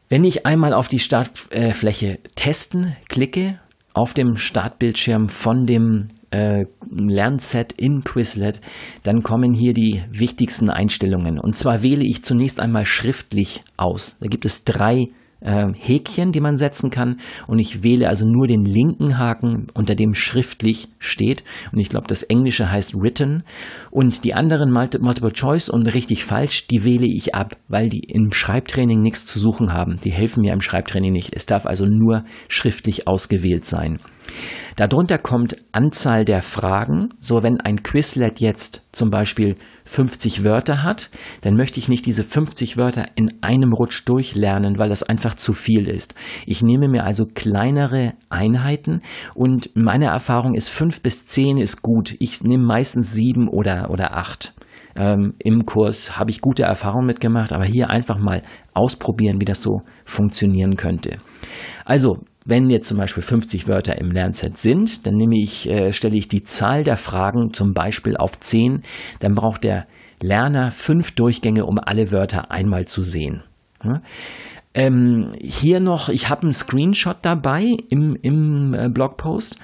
wenn 0.10 0.24
ich 0.24 0.48
einmal 0.48 0.74
auf 0.74 0.88
die 0.88 0.98
Startfläche 0.98 2.18
testen 2.34 2.96
klicke, 3.10 3.60
auf 3.94 4.16
dem 4.16 4.38
Startbildschirm 4.38 5.30
von 5.30 5.68
dem 5.68 6.08
äh, 6.32 6.66
Lernset 6.90 7.74
in 7.74 8.04
Quizlet, 8.04 8.60
dann 9.04 9.24
kommen 9.24 9.54
hier 9.54 9.74
die 9.74 10.04
wichtigsten 10.12 10.70
Einstellungen. 10.70 11.40
Und 11.40 11.56
zwar 11.56 11.82
wähle 11.82 12.04
ich 12.06 12.24
zunächst 12.24 12.60
einmal 12.60 12.86
schriftlich 12.86 13.62
aus. 13.78 14.18
Da 14.20 14.28
gibt 14.28 14.46
es 14.46 14.64
drei 14.64 15.10
äh, 15.40 15.68
Häkchen, 15.80 16.32
die 16.32 16.40
man 16.40 16.58
setzen 16.58 16.90
kann. 16.90 17.18
Und 17.48 17.60
ich 17.60 17.84
wähle 17.84 18.10
also 18.10 18.26
nur 18.26 18.48
den 18.48 18.66
linken 18.66 19.18
Haken, 19.18 19.68
unter 19.74 19.96
dem 19.96 20.14
schriftlich 20.14 20.90
steht. 21.00 21.44
Und 21.72 21.80
ich 21.80 21.90
glaube, 21.90 22.08
das 22.08 22.24
Englische 22.24 22.72
heißt 22.72 22.96
written. 22.96 23.44
Und 23.92 24.24
die 24.24 24.34
anderen 24.34 24.72
Multiple 24.72 25.32
Choice 25.32 25.70
und 25.70 25.88
richtig 25.88 26.24
falsch, 26.24 26.68
die 26.68 26.84
wähle 26.84 27.08
ich 27.08 27.36
ab, 27.36 27.58
weil 27.68 27.90
die 27.90 28.04
im 28.08 28.32
Schreibtraining 28.32 29.02
nichts 29.02 29.26
zu 29.26 29.40
suchen 29.40 29.74
haben. 29.74 30.00
Die 30.04 30.12
helfen 30.12 30.42
mir 30.42 30.54
im 30.54 30.62
Schreibtraining 30.62 31.12
nicht. 31.12 31.36
Es 31.36 31.46
darf 31.46 31.66
also 31.66 31.86
nur 31.86 32.24
schriftlich 32.48 33.08
ausgewählt 33.08 33.66
sein. 33.66 34.00
Darunter 34.76 35.18
kommt 35.18 35.58
Anzahl 35.72 36.24
der 36.24 36.42
Fragen. 36.42 37.10
So, 37.20 37.42
wenn 37.42 37.60
ein 37.60 37.82
Quizlet 37.82 38.40
jetzt 38.40 38.88
zum 38.92 39.10
Beispiel 39.10 39.56
50 39.86 40.44
Wörter 40.44 40.84
hat, 40.84 41.10
dann 41.42 41.56
möchte 41.56 41.80
ich 41.80 41.90
nicht 41.90 42.06
diese 42.06 42.24
50 42.24 42.78
Wörter 42.78 43.08
in 43.16 43.42
einem 43.42 43.74
Rutsch 43.74 44.04
durchlernen, 44.06 44.78
weil 44.78 44.90
das 44.90 45.04
einfach 45.04 45.36
zu 45.36 45.54
viel 45.54 45.88
ist. 45.88 46.14
Ich 46.46 46.62
nehme 46.62 46.88
mir 46.90 47.06
also 47.06 47.26
kleinere 47.26 48.14
Einheiten 48.30 49.02
und 49.34 49.72
meine 49.76 50.06
Erfahrung 50.06 50.54
ist, 50.54 50.70
fünf 50.70 51.02
bis 51.02 51.26
zehn 51.26 51.58
ist 51.58 51.82
gut. 51.82 52.16
Ich 52.20 52.44
nehme 52.44 52.64
meistens 52.64 53.14
sieben 53.14 53.48
oder, 53.48 53.90
oder 53.90 54.16
acht. 54.16 54.54
Ähm, 54.96 55.34
Im 55.40 55.66
Kurs 55.66 56.18
habe 56.18 56.32
ich 56.32 56.42
gute 56.42 56.64
Erfahrungen 56.64 57.06
mitgemacht, 57.06 57.54
aber 57.54 57.66
hier 57.66 57.90
einfach 57.90 58.20
mal 58.20 58.42
ausprobieren, 58.74 59.40
wie 59.40 59.46
das 59.46 59.62
so 59.62 59.82
funktionieren 60.06 60.76
könnte. 60.76 61.20
Also, 61.86 62.20
wenn 62.48 62.70
jetzt 62.70 62.88
zum 62.88 62.98
Beispiel 62.98 63.24
50 63.24 63.68
Wörter 63.68 63.98
im 63.98 64.10
Lernset 64.10 64.58
sind, 64.58 65.06
dann 65.06 65.16
nehme 65.16 65.38
ich, 65.38 65.70
äh, 65.70 65.92
stelle 65.92 66.16
ich 66.16 66.30
die 66.30 66.44
Zahl 66.44 66.84
der 66.84 66.96
Fragen 66.96 67.52
zum 67.52 67.74
Beispiel 67.74 68.16
auf 68.16 68.40
10. 68.40 68.84
Dann 69.20 69.36
braucht 69.36 69.66
der 69.66 69.86
Lerner 70.24 70.72
fünf 70.72 71.12
Durchgänge, 71.12 71.66
um 71.66 71.78
alle 71.78 72.10
Wörter 72.12 72.50
einmal 72.50 72.86
zu 72.86 73.04
sehen. 73.04 73.44
Ja? 73.84 74.02
Ähm, 74.78 75.32
hier 75.42 75.80
noch, 75.80 76.08
ich 76.08 76.30
habe 76.30 76.44
einen 76.44 76.54
Screenshot 76.54 77.18
dabei 77.24 77.78
im, 77.90 78.16
im 78.22 78.76
äh, 78.76 78.90
Blogpost. 78.90 79.56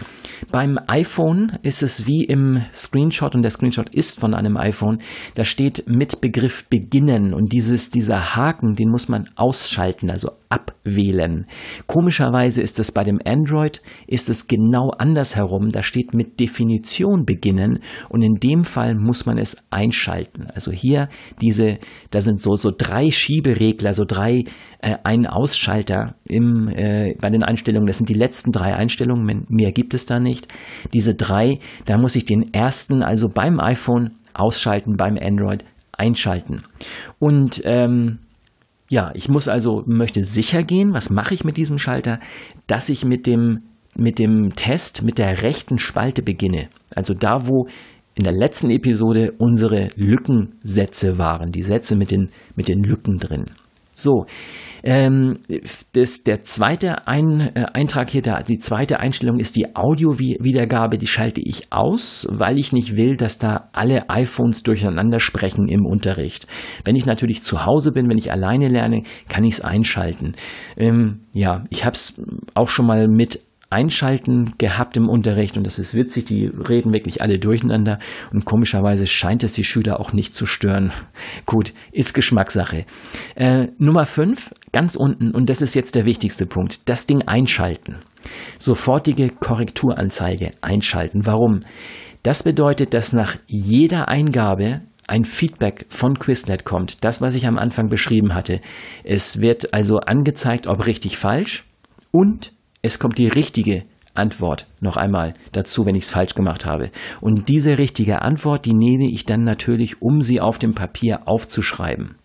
Beim 0.52 0.80
iPhone 0.88 1.60
ist 1.62 1.84
es 1.84 2.08
wie 2.08 2.24
im 2.24 2.64
Screenshot 2.74 3.36
und 3.36 3.44
der 3.44 3.52
Screenshot 3.52 3.94
ist 3.94 4.20
von 4.20 4.34
einem 4.34 4.58
iPhone. 4.58 4.98
Da 5.36 5.44
steht 5.44 5.84
mit 5.88 6.20
Begriff 6.20 6.68
beginnen 6.68 7.36
und 7.36 7.54
dieses, 7.54 7.92
dieser 7.92 8.36
Haken, 8.36 8.74
den 8.74 8.90
muss 8.90 9.08
man 9.08 9.30
ausschalten, 9.36 10.10
also 10.10 10.32
abwählen. 10.50 11.46
Komischerweise 11.86 12.64
ist 12.64 12.80
es 12.80 12.92
bei 12.92 13.04
dem 13.04 13.20
Android, 13.24 13.84
ist 14.08 14.30
es 14.30 14.48
genau 14.48 14.90
andersherum. 14.98 15.70
Da 15.70 15.84
steht 15.84 16.16
mit 16.16 16.40
Definition 16.40 17.26
beginnen 17.26 17.82
und 18.10 18.24
in 18.24 18.36
dem 18.36 18.64
Fall 18.64 18.96
muss 18.96 19.28
man 19.28 19.38
es 19.38 19.58
einschalten. 19.70 20.48
Also 20.56 20.72
hier 20.72 21.08
diese, 21.40 21.78
da 22.10 22.20
sind 22.20 22.42
so, 22.42 22.56
so 22.56 22.72
drei 22.76 23.12
Schieberegler, 23.12 23.94
so 23.94 24.06
drei 24.08 24.46
äh, 24.84 24.98
Ein-Ausschalter 25.04 26.16
im, 26.26 26.68
äh, 26.68 27.16
bei 27.20 27.30
den 27.30 27.44
Einstellungen. 27.44 27.88
Das 27.88 27.98
sind 27.98 28.10
die 28.10 28.14
letzten 28.14 28.52
drei 28.52 28.76
Einstellungen, 28.76 29.46
mehr 29.48 29.72
gibt 29.72 29.94
es 29.94 30.06
da 30.06 30.20
nicht. 30.20 30.48
Diese 30.94 31.16
drei, 31.16 31.60
da 31.86 31.98
muss 31.98 32.16
ich 32.16 32.26
den 32.26 32.54
ersten, 32.54 33.02
also 33.02 33.30
beim 33.30 33.60
iPhone 33.60 34.12
ausschalten, 34.34 34.98
beim 34.98 35.18
Android 35.18 35.64
einschalten. 35.94 36.64
Und 37.20 37.62
ähm, 37.64 38.20
ja, 38.90 39.12
ich 39.14 39.30
muss 39.30 39.48
also, 39.48 39.84
möchte 39.86 40.24
sicher 40.24 40.64
gehen, 40.64 40.94
was 40.94 41.10
mache 41.10 41.34
ich 41.34 41.44
mit 41.44 41.58
diesem 41.58 41.80
Schalter, 41.80 42.20
dass 42.68 42.90
ich 42.90 43.06
mit 43.06 43.26
dem, 43.26 43.64
mit 43.96 44.20
dem 44.20 44.54
Test 44.56 45.04
mit 45.04 45.18
der 45.18 45.44
rechten 45.44 45.80
Spalte 45.80 46.22
beginne. 46.24 46.68
Also 46.94 47.14
da, 47.14 47.48
wo 47.48 47.68
in 48.16 48.24
der 48.24 48.34
letzten 48.34 48.70
Episode 48.70 49.34
unsere 49.38 49.88
Lückensätze 49.96 51.18
waren, 51.18 51.52
die 51.52 51.64
Sätze 51.64 51.96
mit 51.96 52.12
den, 52.12 52.30
mit 52.56 52.68
den 52.68 52.84
Lücken 52.84 53.18
drin. 53.18 53.46
So, 53.96 54.26
ähm, 54.84 55.38
das, 55.94 56.24
der 56.24 56.44
zweite 56.44 57.08
Ein, 57.08 57.40
äh, 57.56 57.66
Eintrag 57.74 58.10
hier, 58.10 58.22
da, 58.22 58.42
die 58.42 58.60
zweite 58.60 59.00
Einstellung 59.00 59.40
ist 59.40 59.56
die 59.56 59.76
Audio-Wiedergabe, 59.76 60.98
die 60.98 61.08
schalte 61.08 61.42
ich 61.42 61.72
aus, 61.72 62.28
weil 62.30 62.58
ich 62.58 62.74
nicht 62.74 62.98
will, 62.98 63.16
dass 63.16 63.40
da 63.40 63.70
alle 63.72 64.10
iPhones 64.10 64.64
durcheinander 64.64 65.20
sprechen 65.20 65.70
im 65.70 65.86
Unterricht. 65.86 66.48
Wenn 66.84 66.98
ich 66.98 67.06
natürlich 67.06 67.44
zu 67.44 67.66
Hause 67.66 67.92
bin, 67.92 68.10
wenn 68.10 68.18
ich 68.18 68.32
alleine 68.32 68.68
lerne, 68.68 69.04
kann 69.30 69.46
ich 69.46 69.56
es 69.56 69.62
einschalten. 69.62 70.36
Ähm, 70.76 71.22
ja, 71.34 71.64
ich 71.70 71.86
habe 71.86 71.96
es 71.96 72.22
auch 72.54 72.68
schon 72.68 72.86
mal 72.86 73.08
mit 73.08 73.40
Einschalten 73.74 74.54
gehabt 74.58 74.96
im 74.96 75.10
Unterricht 75.10 75.58
und 75.58 75.66
das 75.66 75.80
ist 75.80 75.96
witzig, 75.96 76.26
die 76.26 76.46
reden 76.46 76.94
wirklich 76.94 77.22
alle 77.22 77.40
durcheinander 77.40 78.00
und 78.32 78.46
komischerweise 78.46 79.08
scheint 79.08 79.44
es 79.44 79.54
die 79.54 79.64
Schüler 79.64 80.00
auch 80.00 80.14
nicht 80.14 80.36
zu 80.36 80.46
stören. 80.46 80.94
Gut, 81.46 81.74
ist 81.92 82.14
Geschmackssache. 82.14 82.86
Äh, 83.36 83.68
Nummer 83.80 84.06
5, 84.06 84.52
ganz 84.72 84.96
unten, 84.96 85.32
und 85.32 85.50
das 85.50 85.62
ist 85.62 85.74
jetzt 85.74 85.96
der 85.96 86.06
wichtigste 86.06 86.46
Punkt, 86.46 86.88
das 86.88 87.08
Ding 87.08 87.24
einschalten. 87.24 87.98
Sofortige 88.60 89.30
Korrekturanzeige 89.30 90.52
einschalten. 90.62 91.26
Warum? 91.26 91.62
Das 92.22 92.44
bedeutet, 92.44 92.94
dass 92.94 93.12
nach 93.12 93.36
jeder 93.48 94.08
Eingabe 94.08 94.82
ein 95.08 95.26
Feedback 95.26 95.86
von 95.90 96.18
Quizlet 96.18 96.64
kommt. 96.64 97.04
Das, 97.04 97.22
was 97.22 97.36
ich 97.36 97.48
am 97.48 97.58
Anfang 97.58 97.88
beschrieben 97.90 98.34
hatte. 98.34 98.62
Es 99.04 99.42
wird 99.42 99.74
also 99.74 99.98
angezeigt, 99.98 100.68
ob 100.68 100.86
richtig 100.86 101.18
falsch 101.18 101.66
und 102.12 102.53
es 102.84 103.00
kommt 103.00 103.18
die 103.18 103.30
richtige 103.30 103.84
Antwort 104.14 104.68
noch 104.82 104.98
einmal 104.98 105.34
dazu, 105.54 105.86
wenn 105.86 105.96
ich 105.96 106.04
es 106.04 106.10
falsch 106.12 106.36
gemacht 106.36 106.66
habe. 106.66 106.92
Und 107.22 107.48
diese 107.48 107.78
richtige 107.78 108.22
Antwort, 108.22 108.66
die 108.66 108.74
nehme 108.74 109.10
ich 109.10 109.26
dann 109.26 109.44
natürlich, 109.44 110.02
um 110.02 110.22
sie 110.22 110.40
auf 110.42 110.60
dem 110.60 110.76
Papier 110.76 111.22
aufzuschreiben. 111.26 112.16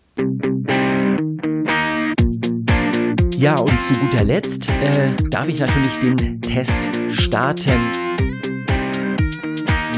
Ja, 3.37 3.57
und 3.57 3.81
zu 3.81 3.93
guter 4.01 4.25
Letzt 4.25 4.69
äh, 4.69 5.15
darf 5.31 5.47
ich 5.47 5.61
natürlich 5.61 5.97
den 5.99 6.41
Test 6.41 6.75
starten. 7.07 8.08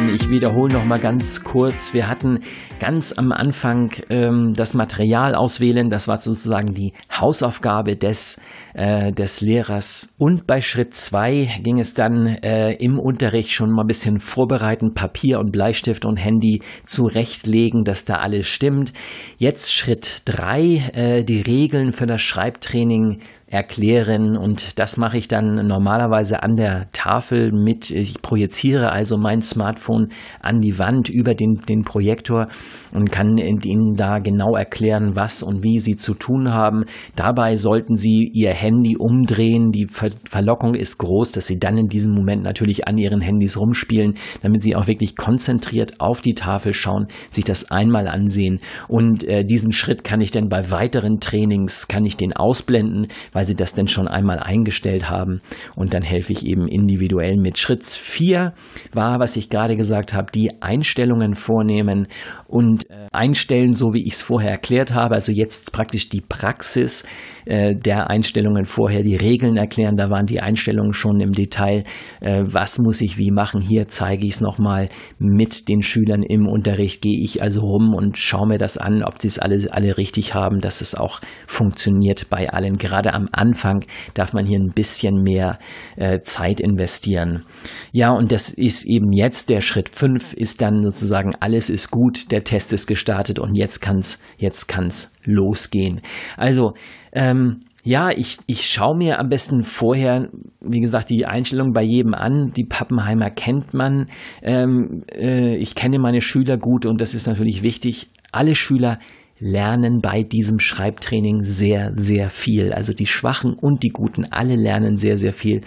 Ich 0.10 0.30
wiederhole 0.30 0.74
noch 0.74 0.86
mal 0.86 1.00
ganz 1.00 1.44
kurz. 1.44 1.94
Wir 1.94 2.10
hatten 2.10 2.40
ganz 2.80 3.14
am 3.14 3.32
Anfang 3.32 3.92
ähm, 4.10 4.54
das 4.56 4.74
Material 4.74 5.36
auswählen. 5.36 5.90
Das 5.90 6.08
war 6.08 6.18
sozusagen 6.18 6.74
die 6.74 6.94
Hausaufgabe 7.12 7.96
des, 7.96 8.42
äh, 8.74 9.12
des 9.12 9.42
Lehrers. 9.42 10.14
Und 10.18 10.48
bei 10.48 10.62
Schritt 10.62 10.96
zwei 10.96 11.50
ging 11.62 11.80
es 11.80 11.94
dann 11.94 12.28
äh, 12.28 12.74
im 12.74 13.00
Unterricht 13.00 13.52
schon 13.52 13.72
mal 13.72 13.84
ein 13.84 13.88
bisschen 13.88 14.20
vorbereiten, 14.20 14.94
Papier 14.94 15.40
und 15.40 15.52
Bleistift 15.52 16.06
und 16.06 16.18
Handy 16.18 16.62
zurechtlegen, 16.86 17.84
dass 17.84 18.06
da 18.06 18.16
alles 18.16 18.48
stimmt. 18.48 18.94
Jetzt 19.38 19.74
Schritt 19.74 20.24
drei, 20.26 20.92
äh, 20.94 21.24
die 21.24 21.42
Regeln 21.42 21.92
für 21.92 22.08
das 22.08 22.22
Schreibtraining 22.22 23.20
erklären 23.52 24.38
und 24.38 24.80
das 24.80 24.96
mache 24.96 25.18
ich 25.18 25.28
dann 25.28 25.68
normalerweise 25.68 26.42
an 26.42 26.56
der 26.56 26.86
Tafel 26.94 27.52
mit, 27.52 27.92
ich 27.92 28.22
projiziere 28.22 28.92
also 28.92 29.18
mein 29.18 29.42
Smartphone 29.42 30.08
an 30.40 30.62
die 30.62 30.80
Wand 30.80 31.10
über 31.10 31.36
den, 31.36 31.56
den 31.68 31.84
Projektor 31.84 32.48
und 32.94 33.12
kann 33.12 33.38
Ihnen 33.38 33.96
da 33.96 34.20
genau 34.20 34.56
erklären, 34.56 35.16
was 35.16 35.44
und 35.44 35.64
wie 35.64 35.80
Sie 35.80 35.98
zu 35.98 36.14
tun 36.14 36.54
haben. 36.54 36.86
Dabei 37.16 37.56
sollten 37.58 37.96
Sie 37.96 38.30
Ihr 38.34 38.54
Handy 38.54 38.96
umdrehen. 38.98 39.72
Die 39.72 39.88
Ver 39.88 40.10
Verlockung 40.30 40.76
ist 40.76 40.98
groß, 40.98 41.32
dass 41.34 41.48
Sie 41.48 41.60
dann 41.60 41.78
in 41.78 41.88
diesem 41.88 42.14
Moment 42.14 42.44
natürlich 42.44 42.88
an 42.88 42.98
Ihren 42.98 43.22
Handys 43.22 43.60
rumspielen, 43.60 44.16
damit 44.42 44.62
Sie 44.64 44.76
auch 44.76 44.88
wirklich 44.88 45.16
konzentriert 45.16 46.00
auf 46.00 46.22
die 46.22 46.36
Tafel 46.36 46.74
schauen, 46.74 47.08
sich 47.32 47.44
das 47.44 47.72
einmal 47.72 48.08
ansehen. 48.08 48.60
Und 48.88 49.24
äh, 49.24 49.44
diesen 49.44 49.72
Schritt 49.72 50.04
kann 50.04 50.22
ich 50.22 50.32
dann 50.32 50.50
bei 50.50 50.72
weiteren 50.72 51.20
Trainings, 51.20 51.88
kann 51.88 52.06
ich 52.06 52.18
den 52.18 52.34
ausblenden, 52.34 53.08
weil 53.34 53.41
Sie 53.46 53.56
das 53.56 53.74
denn 53.74 53.88
schon 53.88 54.08
einmal 54.08 54.40
eingestellt 54.40 55.10
haben. 55.10 55.42
Und 55.76 55.94
dann 55.94 56.02
helfe 56.02 56.34
ich 56.34 56.46
eben 56.46 56.68
individuell 56.68 57.38
mit. 57.38 57.58
Schritt 57.58 57.86
4 57.86 58.54
war, 58.94 59.20
was 59.20 59.36
ich 59.36 59.50
gerade 59.50 59.76
gesagt 59.76 60.14
habe, 60.14 60.32
die 60.32 60.62
Einstellungen 60.62 61.36
vornehmen 61.36 62.08
und 62.48 62.90
äh, 62.90 63.08
einstellen, 63.12 63.74
so 63.74 63.94
wie 63.94 64.06
ich 64.06 64.14
es 64.14 64.22
vorher 64.22 64.52
erklärt 64.52 64.94
habe. 64.94 65.16
Also 65.16 65.32
jetzt 65.32 65.72
praktisch 65.72 66.10
die 66.10 66.22
Praxis 66.22 67.04
äh, 67.46 67.76
der 67.76 68.10
Einstellungen 68.10 68.66
vorher, 68.66 69.04
die 69.04 69.16
Regeln 69.16 69.58
erklären. 69.58 69.96
Da 69.96 70.10
waren 70.10 70.26
die 70.26 70.42
Einstellungen 70.42 70.94
schon 70.94 71.20
im 71.20 71.34
Detail. 71.34 71.84
Äh, 72.20 72.44
was 72.46 72.78
muss 72.80 73.02
ich 73.02 73.18
wie 73.18 73.32
machen? 73.32 73.62
Hier 73.62 73.88
zeige 73.88 74.26
ich 74.26 74.34
es 74.34 74.42
nochmal 74.42 74.90
mit 75.18 75.68
den 75.70 75.82
Schülern 75.82 76.24
im 76.24 76.48
Unterricht. 76.48 77.02
Gehe 77.02 77.20
ich 77.22 77.42
also 77.42 77.62
rum 77.62 77.94
und 77.94 78.18
schaue 78.18 78.48
mir 78.48 78.58
das 78.58 78.78
an, 78.78 79.04
ob 79.04 79.22
sie 79.22 79.28
es 79.28 79.40
alle, 79.40 79.58
alle 79.72 79.98
richtig 79.98 80.34
haben, 80.34 80.60
dass 80.62 80.82
es 80.82 80.96
auch 80.96 81.22
funktioniert 81.48 82.30
bei 82.30 82.50
allen. 82.50 82.78
Gerade 82.78 83.14
am 83.14 83.28
Anfang 83.32 83.86
darf 84.14 84.34
man 84.34 84.46
hier 84.46 84.60
ein 84.60 84.72
bisschen 84.74 85.22
mehr 85.22 85.60
äh, 85.96 86.22
Zeit 86.22 86.60
investieren. 86.60 87.46
Ja, 87.92 88.12
und 88.12 88.32
das 88.32 88.50
ist 88.50 88.86
eben 88.86 89.12
jetzt 89.12 89.50
der 89.50 89.62
Schritt 89.62 89.90
5 89.90 90.34
ist 90.34 90.62
dann 90.62 90.82
sozusagen 90.84 91.32
alles 91.40 91.70
ist 91.70 91.92
gut, 91.92 92.32
der 92.32 92.44
Test 92.44 92.74
ist 92.74 92.88
gestartet 92.88 93.40
und 93.40 93.56
jetzt 93.56 93.82
kann's 93.82 94.20
jetzt 94.38 94.68
kann's 94.68 95.12
losgehen. 95.26 96.02
Also 96.38 96.74
ähm, 97.14 97.62
ja, 97.84 98.12
ich, 98.12 98.38
ich 98.46 98.70
schaue 98.70 98.96
mir 98.96 99.20
am 99.20 99.30
besten 99.30 99.64
vorher, 99.64 100.30
wie 100.60 100.82
gesagt, 100.82 101.10
die 101.10 101.26
Einstellung 101.26 101.74
bei 101.74 101.82
jedem 101.82 102.14
an. 102.14 102.52
Die 102.56 102.66
Pappenheimer 102.66 103.32
kennt 103.32 103.74
man. 103.74 104.08
Ähm, 104.44 105.04
äh, 105.12 105.56
ich 105.56 105.74
kenne 105.74 105.98
meine 105.98 106.22
Schüler 106.22 106.58
gut 106.58 106.86
und 106.86 107.02
das 107.02 107.16
ist 107.16 107.26
natürlich 107.26 107.64
wichtig. 107.64 108.10
Alle 108.32 108.56
Schüler 108.56 109.00
lernen 109.42 110.02
bei 110.02 110.24
diesem 110.24 110.60
Schreibtraining 110.60 111.44
sehr, 111.44 111.92
sehr 111.96 112.30
viel. 112.30 112.72
Also 112.72 112.94
die 112.94 113.08
Schwachen 113.08 113.54
und 113.54 113.82
die 113.84 113.90
Guten, 113.90 114.26
alle 114.26 114.56
lernen 114.56 114.98
sehr, 114.98 115.18
sehr 115.18 115.34
viel. 115.34 115.62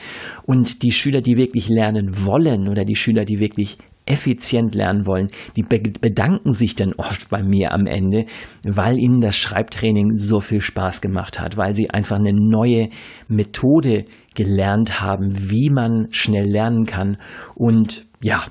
Und 0.46 0.82
die 0.82 0.92
Schüler, 0.92 1.20
die 1.20 1.36
wirklich 1.36 1.68
lernen 1.68 2.24
wollen 2.24 2.68
oder 2.68 2.84
die 2.84 2.94
Schüler, 2.94 3.24
die 3.24 3.40
wirklich 3.40 3.76
effizient 4.06 4.74
lernen 4.74 5.06
wollen, 5.06 5.28
die 5.56 5.62
bedanken 5.62 6.52
sich 6.52 6.74
dann 6.74 6.92
oft 6.92 7.30
bei 7.30 7.42
mir 7.42 7.72
am 7.72 7.86
Ende, 7.86 8.26
weil 8.62 8.98
ihnen 8.98 9.20
das 9.20 9.36
Schreibtraining 9.36 10.12
so 10.12 10.40
viel 10.40 10.60
Spaß 10.60 11.00
gemacht 11.00 11.40
hat, 11.40 11.56
weil 11.56 11.74
sie 11.74 11.90
einfach 11.90 12.18
eine 12.18 12.34
neue 12.34 12.90
Methode 13.28 14.04
gelernt 14.34 15.00
haben, 15.00 15.50
wie 15.50 15.70
man 15.70 16.08
schnell 16.10 16.46
lernen 16.46 16.84
kann. 16.84 17.16
Und 17.54 18.04
ja, 18.20 18.44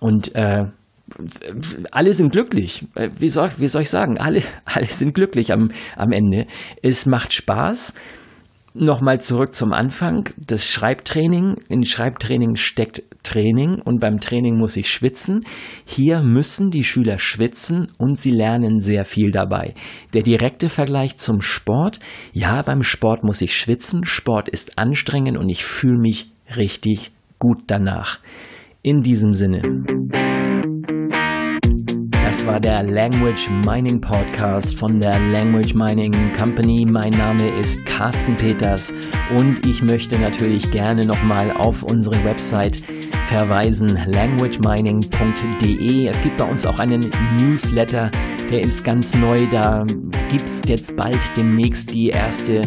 und 0.00 0.34
äh, 0.34 0.64
alle 1.90 2.12
sind 2.12 2.32
glücklich. 2.32 2.86
Wie 3.18 3.28
soll, 3.28 3.50
wie 3.58 3.68
soll 3.68 3.82
ich 3.82 3.90
sagen? 3.90 4.18
Alle, 4.18 4.42
alle 4.64 4.86
sind 4.86 5.14
glücklich 5.14 5.52
am, 5.52 5.70
am 5.96 6.12
Ende. 6.12 6.46
Es 6.82 7.06
macht 7.06 7.32
Spaß. 7.32 7.94
Nochmal 8.78 9.22
zurück 9.22 9.54
zum 9.54 9.72
Anfang. 9.72 10.28
Das 10.36 10.66
Schreibtraining. 10.66 11.56
In 11.68 11.86
Schreibtraining 11.86 12.56
steckt 12.56 13.02
Training 13.22 13.80
und 13.82 14.00
beim 14.00 14.18
Training 14.18 14.58
muss 14.58 14.76
ich 14.76 14.90
schwitzen. 14.90 15.46
Hier 15.86 16.20
müssen 16.20 16.70
die 16.70 16.84
Schüler 16.84 17.18
schwitzen 17.18 17.88
und 17.96 18.20
sie 18.20 18.30
lernen 18.30 18.80
sehr 18.80 19.06
viel 19.06 19.30
dabei. 19.30 19.74
Der 20.12 20.22
direkte 20.22 20.68
Vergleich 20.68 21.16
zum 21.16 21.40
Sport. 21.40 22.00
Ja, 22.34 22.60
beim 22.60 22.82
Sport 22.82 23.24
muss 23.24 23.40
ich 23.40 23.56
schwitzen. 23.56 24.04
Sport 24.04 24.50
ist 24.50 24.78
anstrengend 24.78 25.38
und 25.38 25.48
ich 25.48 25.64
fühle 25.64 25.98
mich 25.98 26.30
richtig 26.56 27.12
gut 27.38 27.62
danach. 27.68 28.18
In 28.82 29.00
diesem 29.00 29.32
Sinne. 29.32 30.35
Das 32.36 32.44
war 32.44 32.60
der 32.60 32.82
Language 32.82 33.48
Mining 33.64 33.98
Podcast 33.98 34.76
von 34.76 35.00
der 35.00 35.18
Language 35.18 35.72
Mining 35.72 36.12
Company. 36.38 36.84
Mein 36.84 37.12
Name 37.12 37.48
ist 37.58 37.86
Carsten 37.86 38.36
Peters 38.36 38.92
und 39.34 39.64
ich 39.64 39.80
möchte 39.80 40.18
natürlich 40.18 40.70
gerne 40.70 41.06
nochmal 41.06 41.50
auf 41.50 41.82
unsere 41.82 42.22
Website 42.26 42.82
verweisen, 43.24 43.98
languagemining.de. 44.12 46.06
Es 46.06 46.20
gibt 46.20 46.36
bei 46.36 46.44
uns 46.44 46.66
auch 46.66 46.78
einen 46.78 47.10
Newsletter, 47.40 48.10
der 48.50 48.62
ist 48.62 48.84
ganz 48.84 49.14
neu. 49.14 49.46
Da 49.50 49.86
gibt 50.28 50.44
es 50.44 50.60
jetzt 50.66 50.94
bald 50.94 51.16
demnächst 51.38 51.94
die 51.94 52.10
erste 52.10 52.60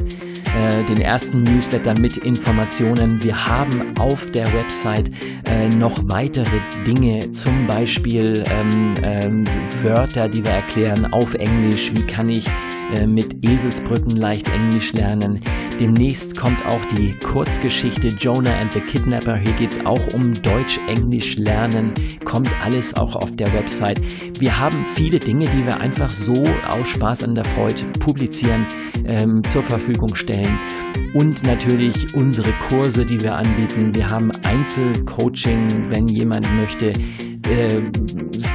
äh, 0.57 0.83
den 0.85 1.01
ersten 1.01 1.43
Newsletter 1.43 1.99
mit 1.99 2.17
Informationen. 2.17 3.23
Wir 3.23 3.45
haben 3.45 3.97
auf 3.99 4.31
der 4.31 4.51
Website 4.53 5.11
äh, 5.49 5.69
noch 5.69 5.97
weitere 6.03 6.59
Dinge, 6.85 7.31
zum 7.31 7.67
Beispiel 7.67 8.43
ähm, 8.49 8.93
ähm, 9.03 9.43
Wörter, 9.81 10.27
die 10.27 10.43
wir 10.43 10.53
erklären 10.53 11.11
auf 11.13 11.33
Englisch. 11.35 11.91
Wie 11.93 12.03
kann 12.03 12.29
ich 12.29 12.45
äh, 12.95 13.05
mit 13.05 13.45
Eselsbrücken 13.47 14.15
leicht 14.15 14.49
Englisch 14.49 14.93
lernen? 14.93 15.41
Demnächst 15.79 16.37
kommt 16.37 16.65
auch 16.65 16.83
die 16.97 17.13
Kurzgeschichte 17.13 18.09
Jonah 18.09 18.57
and 18.57 18.73
the 18.73 18.81
Kidnapper. 18.81 19.37
Hier 19.37 19.53
geht 19.53 19.71
es 19.71 19.85
auch 19.85 20.13
um 20.13 20.33
Deutsch-Englisch 20.33 21.37
lernen. 21.37 21.93
Kommt 22.25 22.49
alles 22.61 22.95
auch 22.95 23.15
auf 23.15 23.33
der 23.37 23.53
Website. 23.53 24.01
Wir 24.39 24.59
haben 24.59 24.85
viele 24.85 25.19
Dinge, 25.19 25.45
die 25.45 25.65
wir 25.65 25.79
einfach 25.79 26.09
so 26.09 26.43
aus 26.67 26.89
Spaß 26.89 27.23
an 27.23 27.35
der 27.35 27.45
Freude 27.45 27.85
publizieren, 27.99 28.65
ähm, 29.05 29.41
zur 29.49 29.63
Verfügung 29.63 30.15
stellen. 30.15 30.59
Und 31.13 31.43
natürlich 31.43 32.13
unsere 32.13 32.51
Kurse, 32.69 33.05
die 33.05 33.21
wir 33.21 33.35
anbieten. 33.35 33.95
Wir 33.95 34.09
haben 34.09 34.31
Einzelcoaching, 34.43 35.89
wenn 35.89 36.07
jemand 36.07 36.53
möchte 36.55 36.91
äh, 37.49 37.81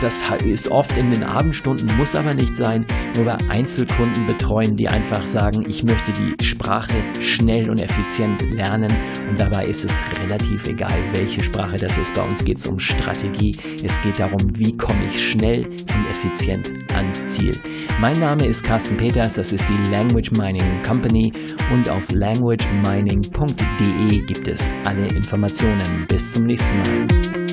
das 0.01 0.23
ist 0.45 0.71
oft 0.71 0.97
in 0.97 1.11
den 1.11 1.23
Abendstunden, 1.23 1.97
muss 1.97 2.15
aber 2.15 2.35
nicht 2.35 2.57
sein, 2.57 2.87
wir 3.15 3.37
Einzelkunden 3.49 4.27
betreuen, 4.27 4.77
die 4.77 4.89
einfach 4.89 5.27
sagen, 5.27 5.65
ich 5.69 5.85
möchte 5.85 6.13
die 6.13 6.45
Sprache 6.45 6.95
schnell 7.21 7.71
und 7.71 7.81
effizient 7.81 8.43
lernen. 8.53 8.93
Und 9.29 9.41
dabei 9.41 9.67
ist 9.67 9.85
es 9.85 9.93
relativ 10.21 10.67
egal, 10.67 11.03
welche 11.13 11.43
Sprache 11.43 11.77
das 11.77 11.97
ist. 11.99 12.15
Bei 12.15 12.23
uns 12.23 12.45
geht 12.45 12.59
es 12.59 12.67
um 12.67 12.79
Strategie. 12.79 13.57
Es 13.83 14.01
geht 14.03 14.19
darum, 14.19 14.41
wie 14.59 14.77
komme 14.77 15.07
ich 15.07 15.31
schnell 15.31 15.67
und 15.67 16.11
effizient 16.11 16.71
ans 16.93 17.27
Ziel. 17.29 17.59
Mein 18.01 18.19
Name 18.19 18.47
ist 18.47 18.65
Carsten 18.65 18.97
Peters, 18.97 19.35
das 19.35 19.53
ist 19.53 19.65
die 19.69 19.91
Language 19.91 20.33
Mining 20.33 20.83
Company 20.87 21.33
und 21.73 21.89
auf 21.89 22.11
languagemining.de 22.11 24.21
gibt 24.27 24.49
es 24.49 24.69
alle 24.85 25.07
Informationen. 25.09 26.07
Bis 26.09 26.33
zum 26.33 26.45
nächsten 26.45 26.79
Mal. 26.79 27.44